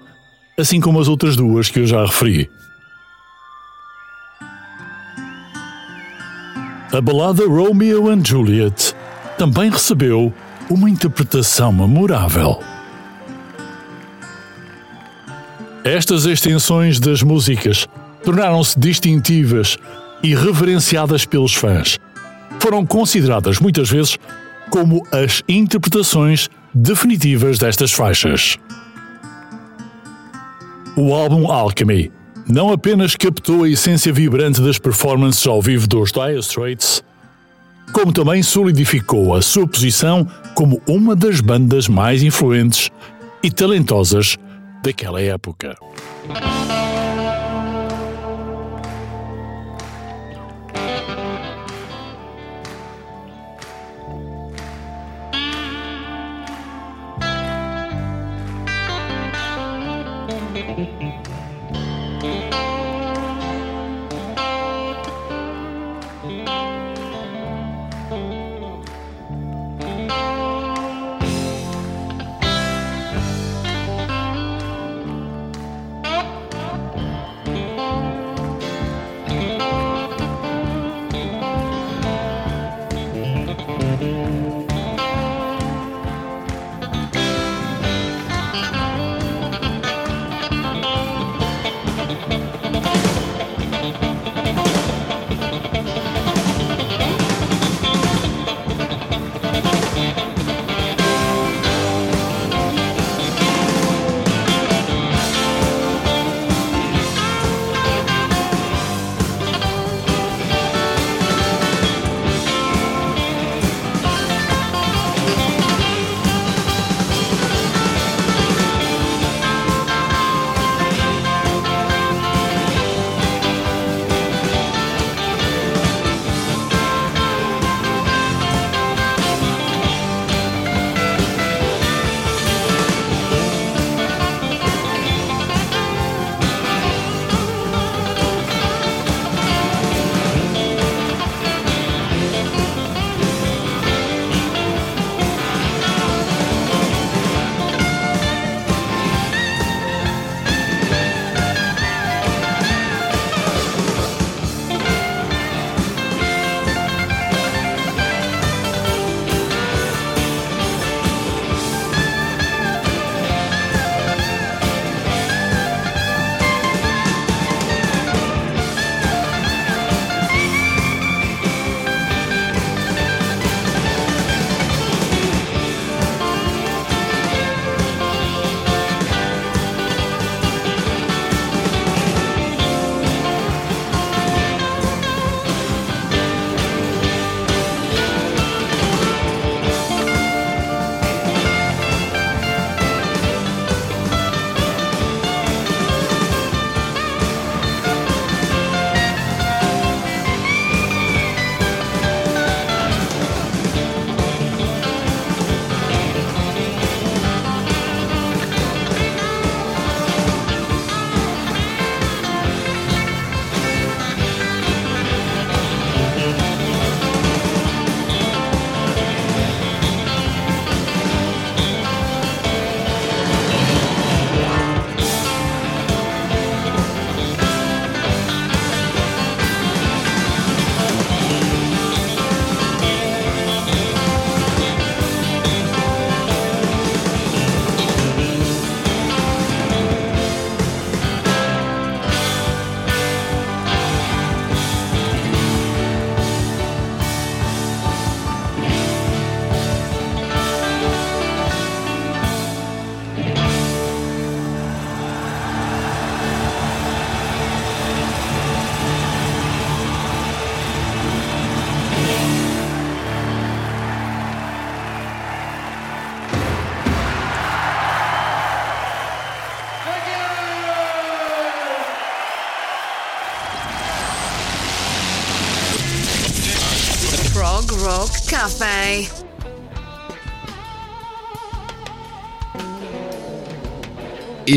[0.59, 2.49] assim como as outras duas que eu já referi.
[6.91, 8.93] A balada Romeo and Juliet
[9.37, 10.33] também recebeu
[10.69, 12.59] uma interpretação memorável.
[15.85, 17.87] Estas extensões das músicas
[18.25, 19.77] tornaram-se distintivas
[20.23, 21.99] e reverenciadas pelos fãs.
[22.59, 24.17] Foram consideradas muitas vezes
[24.69, 28.57] como as interpretações definitivas destas faixas.
[30.95, 32.11] O álbum Alchemy
[32.47, 37.03] não apenas captou a essência vibrante das performances ao vivo dos Dire Straits,
[37.91, 42.89] como também solidificou a sua posição como uma das bandas mais influentes
[43.43, 44.37] e talentosas
[44.83, 45.77] daquela época.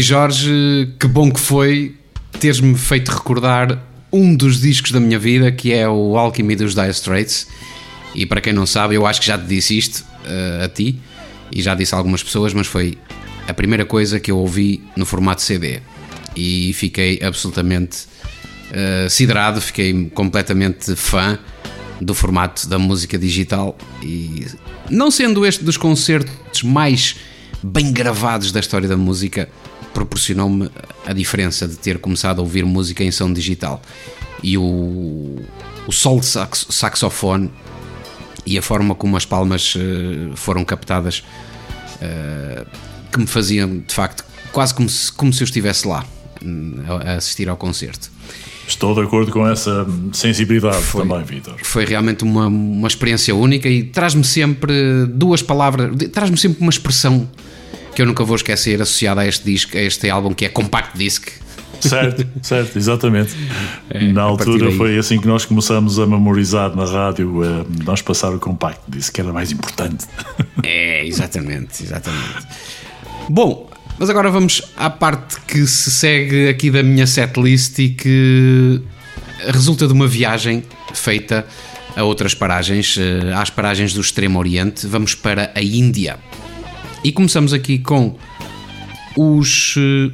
[0.00, 1.94] E Jorge, que bom que foi
[2.40, 3.78] teres-me feito recordar
[4.10, 7.46] um dos discos da minha vida, que é o Alchemy dos Dire Straits.
[8.14, 10.98] E para quem não sabe, eu acho que já te disse isto eh, a ti,
[11.52, 12.96] e já disse a algumas pessoas, mas foi
[13.46, 15.80] a primeira coisa que eu ouvi no formato CD.
[16.34, 18.06] E fiquei absolutamente
[18.72, 21.38] eh, siderado, fiquei completamente fã
[22.00, 23.76] do formato da música digital.
[24.02, 24.46] E
[24.88, 27.16] não sendo este dos concertos mais
[27.62, 29.46] bem gravados da história da música,
[30.20, 30.70] proporcionou-me
[31.06, 33.80] a diferença de ter começado a ouvir música em som digital.
[34.42, 35.36] E o,
[35.86, 37.50] o solo de sax- saxofone
[38.46, 41.24] e a forma como as palmas eh, foram captadas
[42.00, 42.64] eh,
[43.10, 46.04] que me faziam de facto quase como se, como se eu estivesse lá
[46.42, 48.10] hum, a assistir ao concerto.
[48.66, 51.56] Estou de acordo com essa sensibilidade também, Vitor.
[51.62, 57.28] Foi realmente uma, uma experiência única e traz-me sempre duas palavras, traz-me sempre uma expressão
[57.94, 60.96] que eu nunca vou esquecer associada a este disco, a este álbum que é Compact
[60.96, 61.28] Disc.
[61.80, 63.34] Certo, certo, exatamente.
[64.12, 67.64] Na É, a partir altura foi assim que nós começamos a memorizar na rádio, eh,
[67.84, 70.06] nós passar o compacto, disse que era mais importante.
[70.62, 72.46] É, exatamente, exatamente.
[73.30, 78.82] Bom, mas agora vamos à parte que se segue aqui da minha setlist e que
[79.46, 80.62] resulta de uma viagem
[80.92, 81.46] feita
[81.96, 84.86] a outras paragens, eh, às paragens do Extremo Oriente.
[84.86, 86.18] Vamos para a Índia.
[87.02, 88.14] E começamos aqui com
[89.16, 90.10] os eh,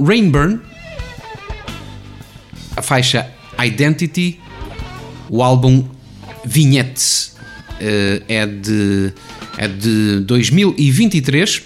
[0.00, 0.60] Rainburn,
[2.76, 3.28] a faixa
[3.58, 4.38] Identity,
[5.28, 5.84] o álbum
[6.44, 7.34] Vignettes
[7.80, 9.12] eh, é, de,
[9.58, 11.62] é de 2023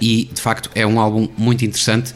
[0.00, 2.12] e de facto é um álbum muito interessante.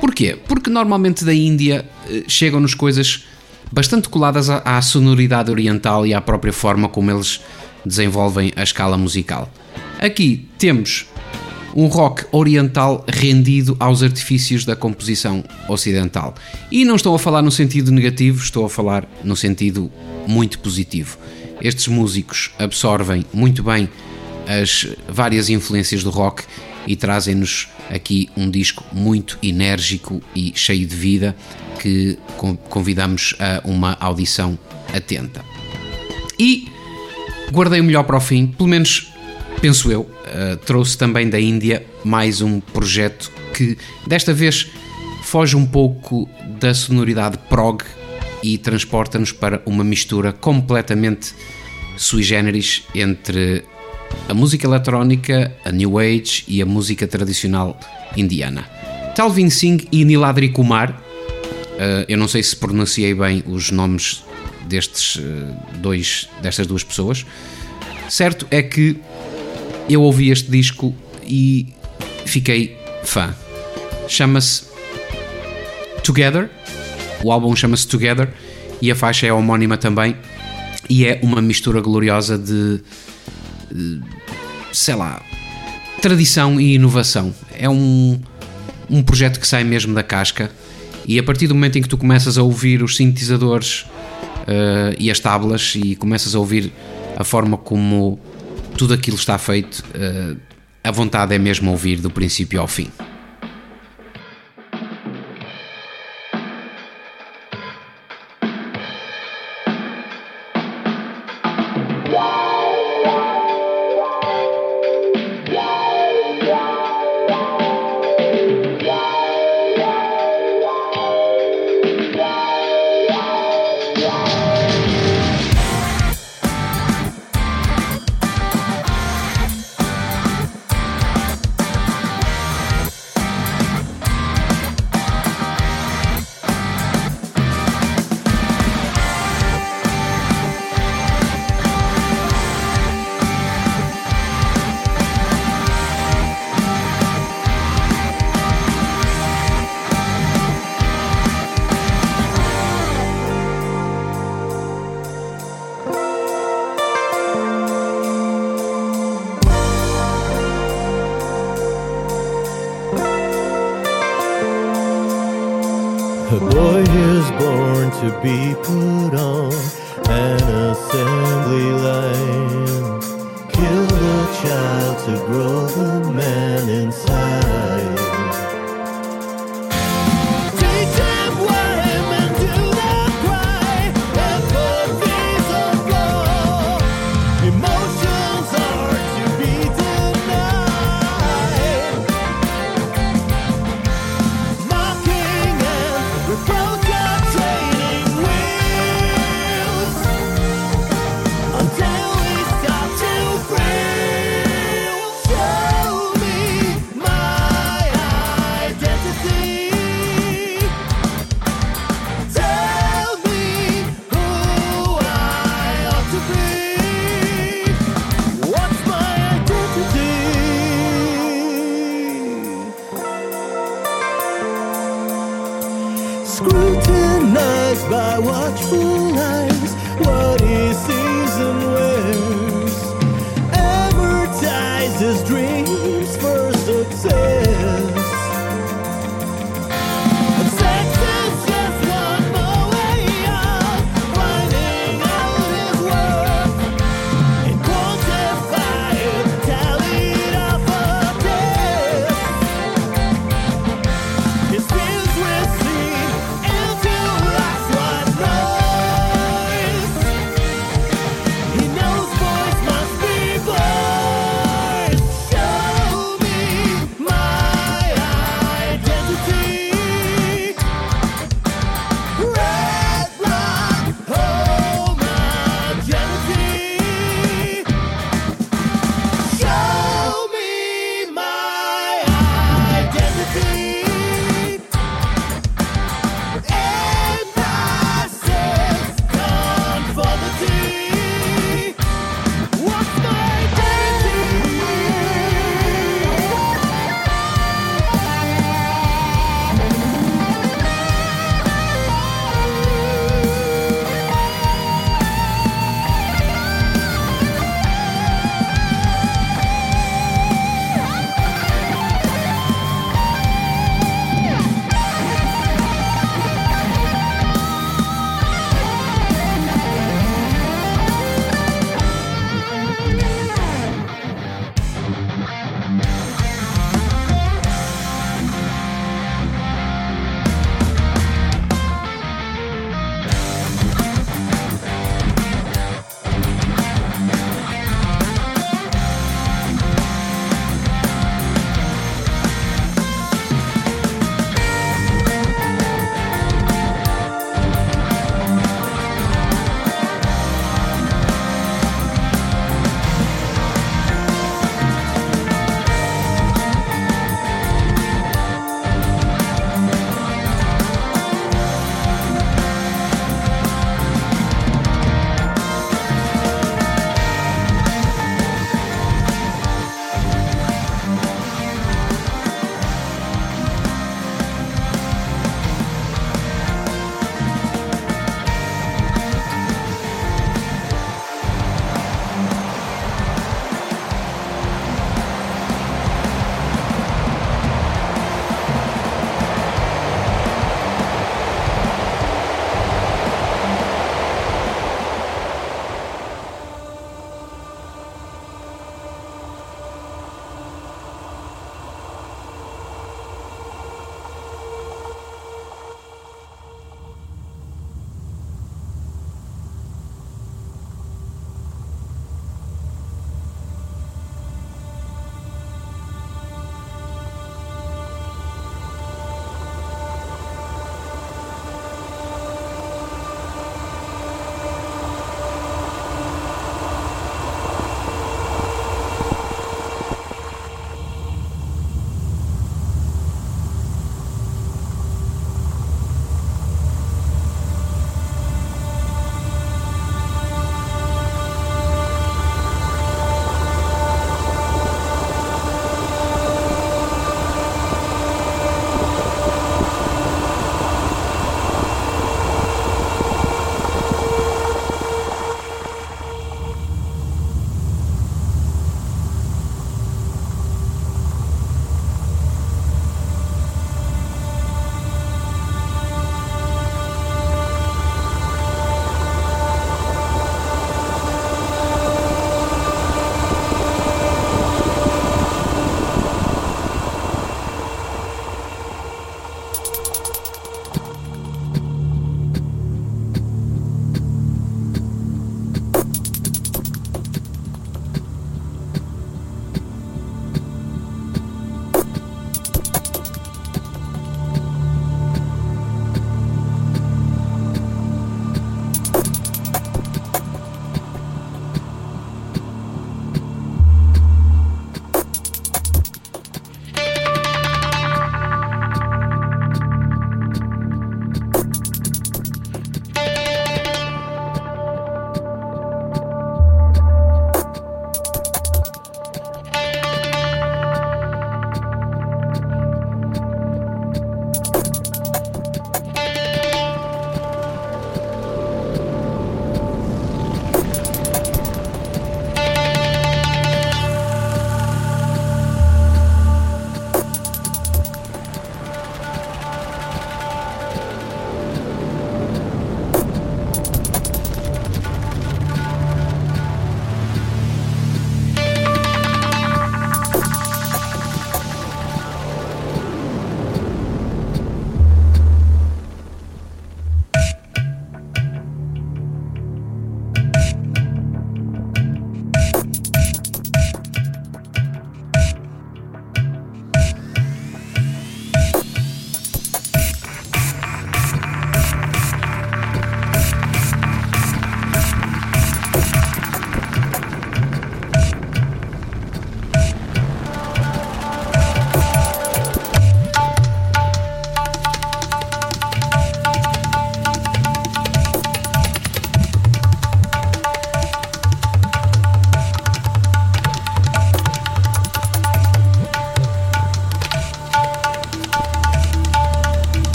[0.00, 0.38] Porquê?
[0.48, 3.26] Porque normalmente da Índia eh, chegam-nos coisas
[3.70, 7.40] bastante coladas à, à sonoridade oriental e à própria forma como eles
[7.84, 9.52] desenvolvem a escala musical.
[10.00, 11.06] Aqui temos
[11.74, 16.34] um rock oriental rendido aos artifícios da composição ocidental.
[16.70, 19.90] E não estou a falar no sentido negativo, estou a falar no sentido
[20.26, 21.18] muito positivo.
[21.60, 23.88] Estes músicos absorvem muito bem
[24.46, 26.44] as várias influências do rock
[26.86, 31.34] e trazem-nos aqui um disco muito enérgico e cheio de vida
[31.80, 34.58] que con- convidamos a uma audição
[34.94, 35.44] atenta.
[36.38, 36.68] E
[37.50, 39.10] guardei o melhor para o fim, pelo menos
[39.64, 40.02] penso eu.
[40.02, 44.70] Uh, trouxe também da Índia mais um projeto que desta vez
[45.22, 46.28] foge um pouco
[46.60, 47.82] da sonoridade prog
[48.42, 51.32] e transporta-nos para uma mistura completamente
[51.96, 53.64] sui generis entre
[54.28, 57.80] a música eletrónica, a New Age e a música tradicional
[58.18, 58.68] indiana.
[59.16, 64.22] Talvin Singh e Niladri Kumar, uh, eu não sei se pronunciei bem os nomes
[64.68, 67.24] destes uh, dois, destas duas pessoas.
[68.10, 69.00] Certo é que
[69.88, 70.94] eu ouvi este disco
[71.26, 71.68] e
[72.24, 73.34] fiquei fã.
[74.08, 74.64] Chama-se
[76.02, 76.50] Together,
[77.22, 78.28] o álbum chama-se Together
[78.80, 80.16] e a faixa é homónima também.
[80.88, 82.82] E é uma mistura gloriosa de,
[83.72, 84.00] de,
[84.72, 85.22] sei lá,
[86.02, 87.34] tradição e inovação.
[87.58, 88.20] É um,
[88.90, 90.50] um projeto que sai mesmo da casca.
[91.06, 93.86] E a partir do momento em que tu começas a ouvir os sintetizadores
[94.42, 96.70] uh, e as tablas e começas a ouvir
[97.16, 98.18] a forma como
[98.76, 100.38] tudo aquilo está feito, uh,
[100.82, 102.90] a vontade é mesmo ouvir do princípio ao fim.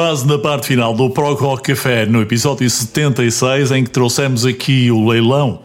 [0.00, 4.90] Quase na parte final do Prog Rock Café, no episódio 76, em que trouxemos aqui
[4.90, 5.60] o leilão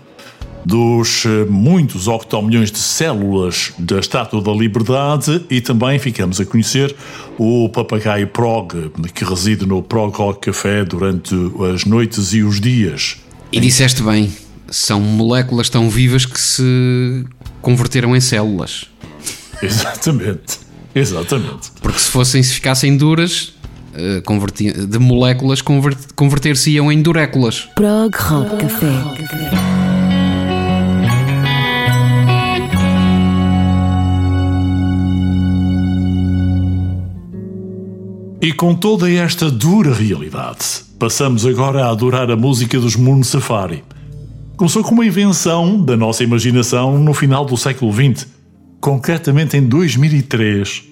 [0.66, 6.94] dos eh, muitos octomilhões de células da Estátua da Liberdade e também ficamos a conhecer
[7.38, 11.34] o papagaio Prog, que reside no Prog Rock Café durante
[11.74, 13.16] as noites e os dias.
[13.54, 14.30] E disseste bem,
[14.70, 17.26] são moléculas tão vivas que se
[17.62, 18.88] converteram em células.
[19.64, 20.60] Exatamente,
[20.94, 21.72] exatamente.
[21.82, 23.55] Porque se fossem, se ficassem duras,
[24.88, 27.68] de moléculas, convert- converter-se-iam em duréculas.
[27.76, 28.92] Prog Rock Café.
[38.42, 40.60] E com toda esta dura realidade,
[41.00, 43.84] passamos agora a adorar a música dos Moon Safari.
[44.56, 48.28] Começou com uma invenção da nossa imaginação no final do século XX,
[48.80, 50.84] concretamente em 2003.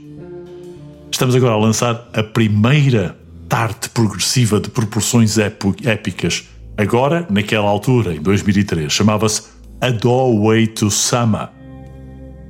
[1.24, 3.18] Estamos agora a lançar a primeira
[3.48, 6.50] tarte progressiva de proporções épicas.
[6.78, 9.44] Agora, naquela altura, em 2003, chamava-se
[9.80, 11.50] A Doorway to Sama.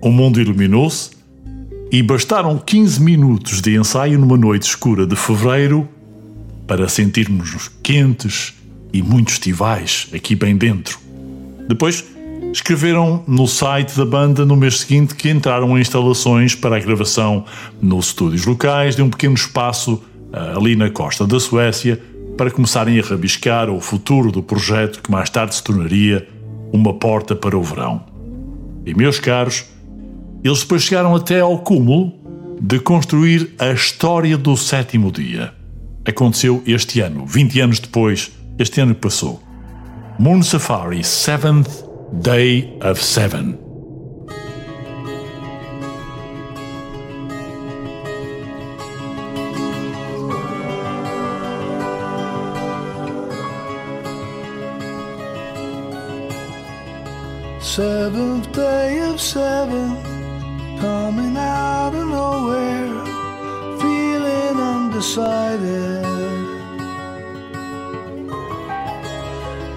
[0.02, 1.12] O mundo iluminou-se
[1.92, 5.88] e bastaram 15 minutos de ensaio numa noite escura de fevereiro
[6.66, 8.56] para sentirmos-nos quentes
[8.92, 10.98] e muito estivais aqui bem dentro.
[11.70, 12.04] Depois
[12.54, 17.46] escreveram no site da banda no mês seguinte que entraram em instalações para a gravação
[17.82, 22.00] nos estúdios locais de um pequeno espaço ah, ali na costa da Suécia
[22.38, 26.28] para começarem a rabiscar o futuro do projeto que mais tarde se tornaria
[26.72, 28.06] uma porta para o verão.
[28.86, 29.66] E meus caros,
[30.44, 32.14] eles depois chegaram até ao cúmulo
[32.62, 35.54] de construir a história do sétimo dia.
[36.06, 39.42] Aconteceu este ano, 20 anos depois, este ano que passou.
[40.20, 43.58] Moon Safari Seventh Day of Seven.
[57.60, 59.98] Seventh day of seven,
[60.80, 63.06] coming out of nowhere,
[63.80, 66.53] feeling undecided.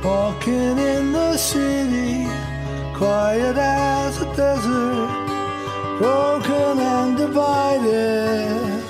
[0.06, 2.28] Walking in the city,
[2.94, 5.10] quiet as a desert,
[5.98, 8.85] broken and divided.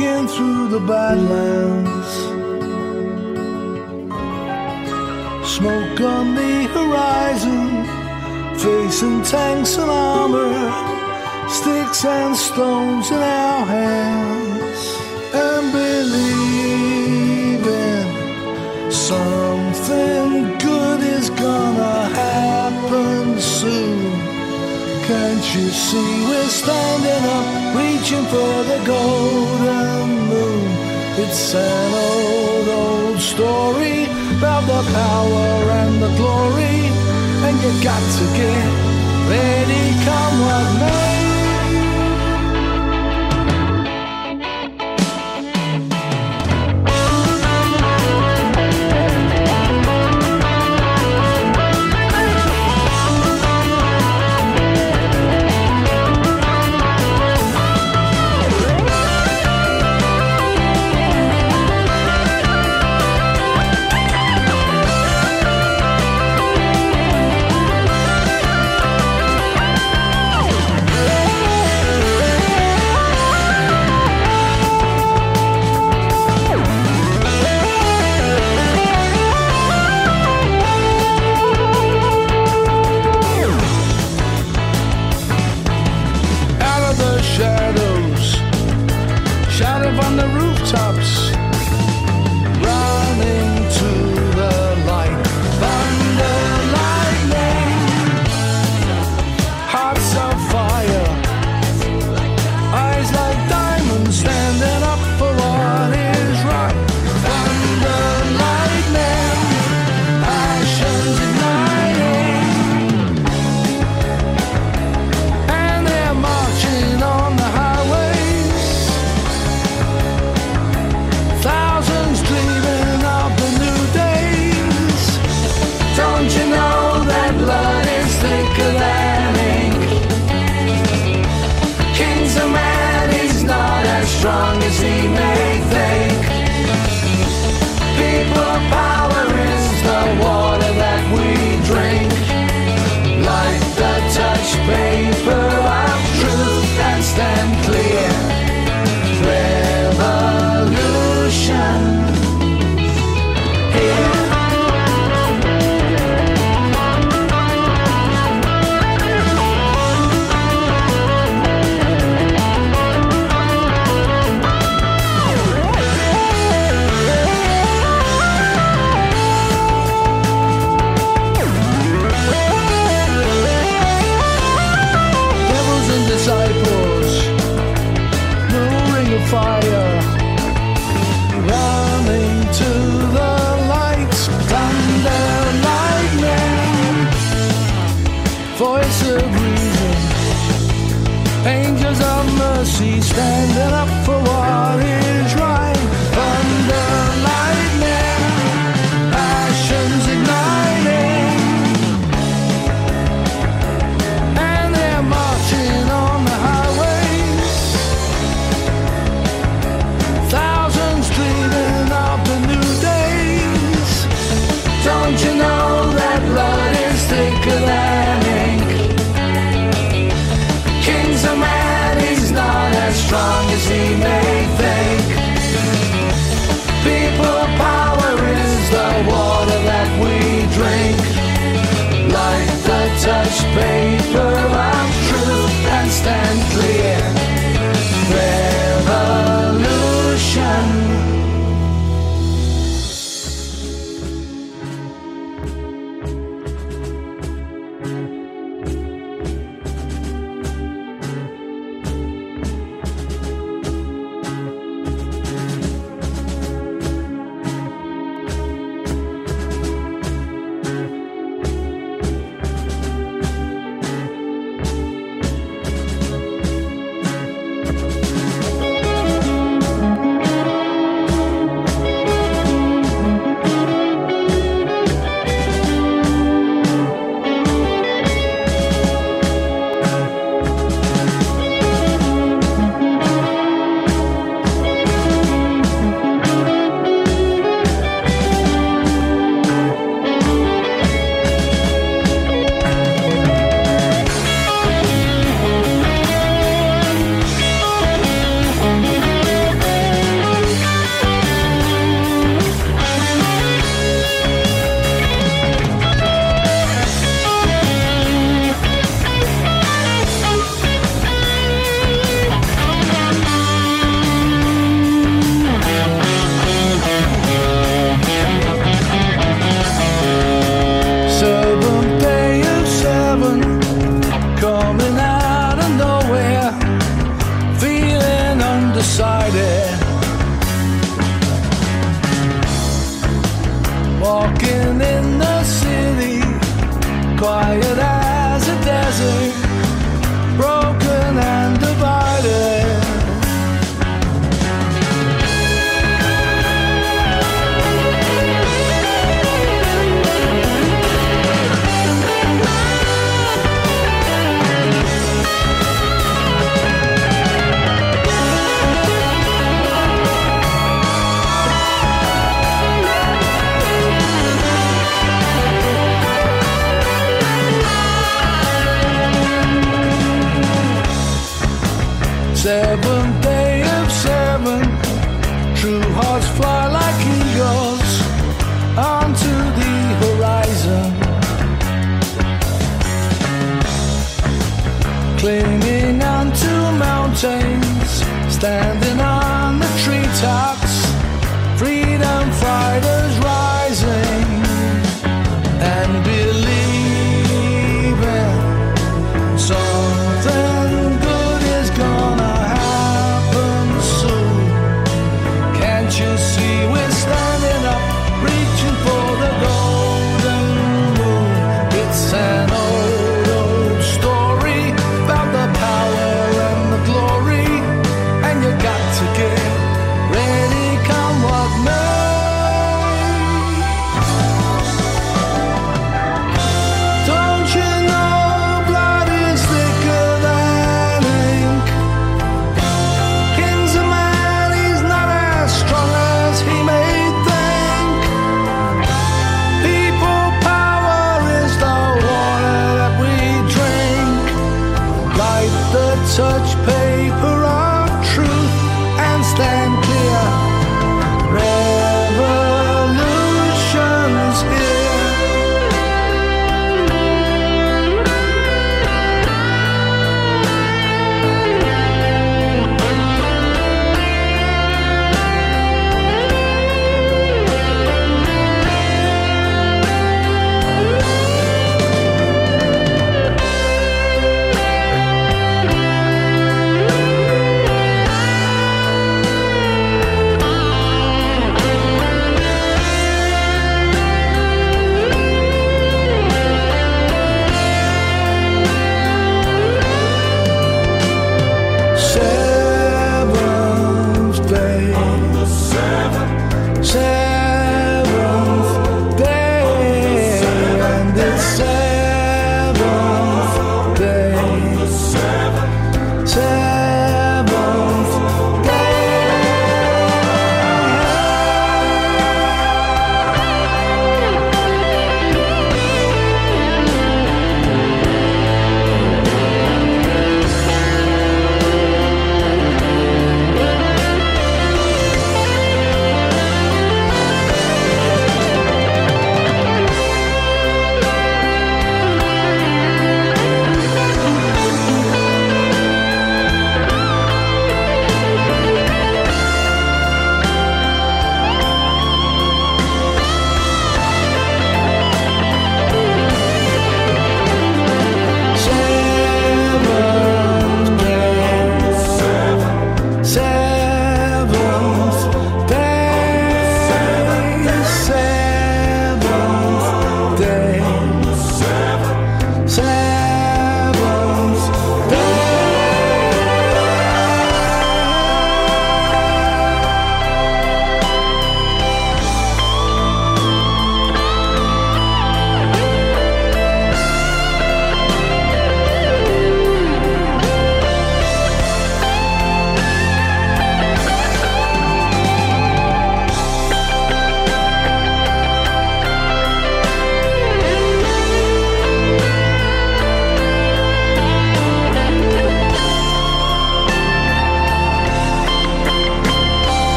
[0.00, 2.10] Walking through the badlands.
[5.46, 7.84] Smoke on the horizon,
[8.58, 10.72] facing tanks and armor,
[11.48, 14.96] sticks and stones in our hands,
[15.34, 16.50] and believing
[18.90, 24.12] something good is gonna happen soon.
[25.06, 30.66] Can't you see we're standing up, reaching for the golden moon?
[31.22, 34.04] It's an old, old story
[34.38, 36.78] about the power and the glory,
[37.46, 38.66] and you got to get
[39.28, 41.19] ready, come what may.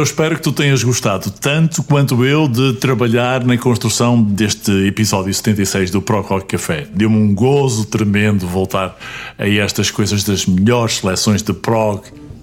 [0.00, 5.32] Eu espero que tu tenhas gostado tanto quanto eu de trabalhar na construção deste episódio
[5.34, 6.88] 76 do Pro Rock Café.
[6.90, 8.98] Deu-me um gozo tremendo voltar
[9.36, 12.00] a estas coisas das melhores seleções de prog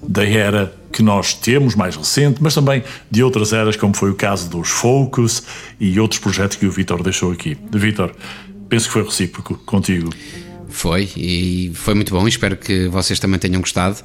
[0.07, 4.15] da era que nós temos, mais recente, mas também de outras eras, como foi o
[4.15, 5.41] caso dos Focus
[5.79, 7.57] e outros projetos que o Vitor deixou aqui.
[7.71, 8.11] Vitor,
[8.69, 10.11] penso que foi recíproco contigo.
[10.69, 12.27] Foi, e foi muito bom.
[12.27, 13.97] Espero que vocês também tenham gostado.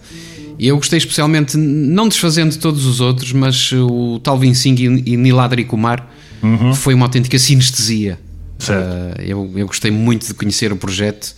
[0.58, 5.64] E eu gostei especialmente, não desfazendo todos os outros, mas o Talvin Singh e Niladri
[5.64, 6.08] Kumar
[6.74, 8.18] foi uma autêntica sinestesia.
[8.62, 11.34] Uh, eu, eu gostei muito de conhecer o projeto,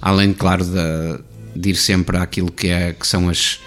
[0.00, 1.20] além, claro, de,
[1.56, 3.58] de ir sempre àquilo que, é, que são as,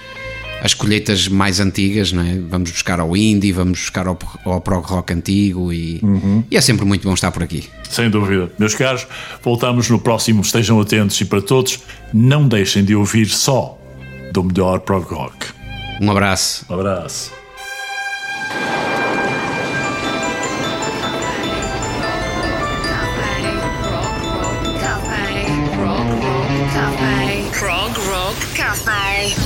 [0.61, 2.37] as colheitas mais antigas, não é?
[2.49, 6.01] Vamos buscar ao indie, vamos buscar ao, ao prog rock antigo e,
[6.49, 7.65] e é sempre muito bom estar por aqui.
[7.89, 8.49] Sem dúvida.
[8.57, 9.05] Meus caros,
[9.43, 10.41] voltamos no próximo.
[10.41, 11.79] Estejam atentos e para todos,
[12.13, 13.77] não deixem de ouvir só
[14.33, 15.53] do melhor prog rock.
[16.01, 16.65] Um abraço.
[16.67, 17.31] Um abraço.
[25.75, 27.49] Prog Rock Cafe.
[27.59, 29.42] Prog Rock Cafe.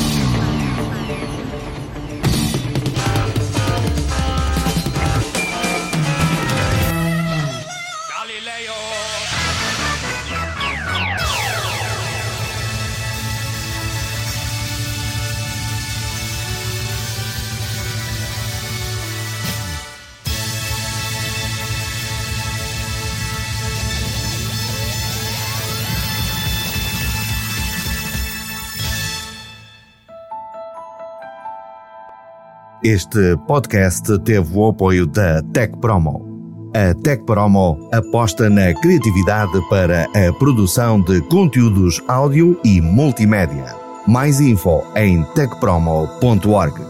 [32.88, 36.72] Este podcast teve o apoio da Tech Promo.
[36.74, 43.76] A Tech Promo aposta na criatividade para a produção de conteúdos áudio e multimédia.
[44.08, 46.82] Mais info em techpromo.org.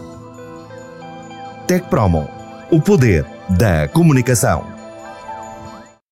[1.66, 2.28] Tech Promo,
[2.70, 3.26] o poder
[3.58, 4.77] da comunicação.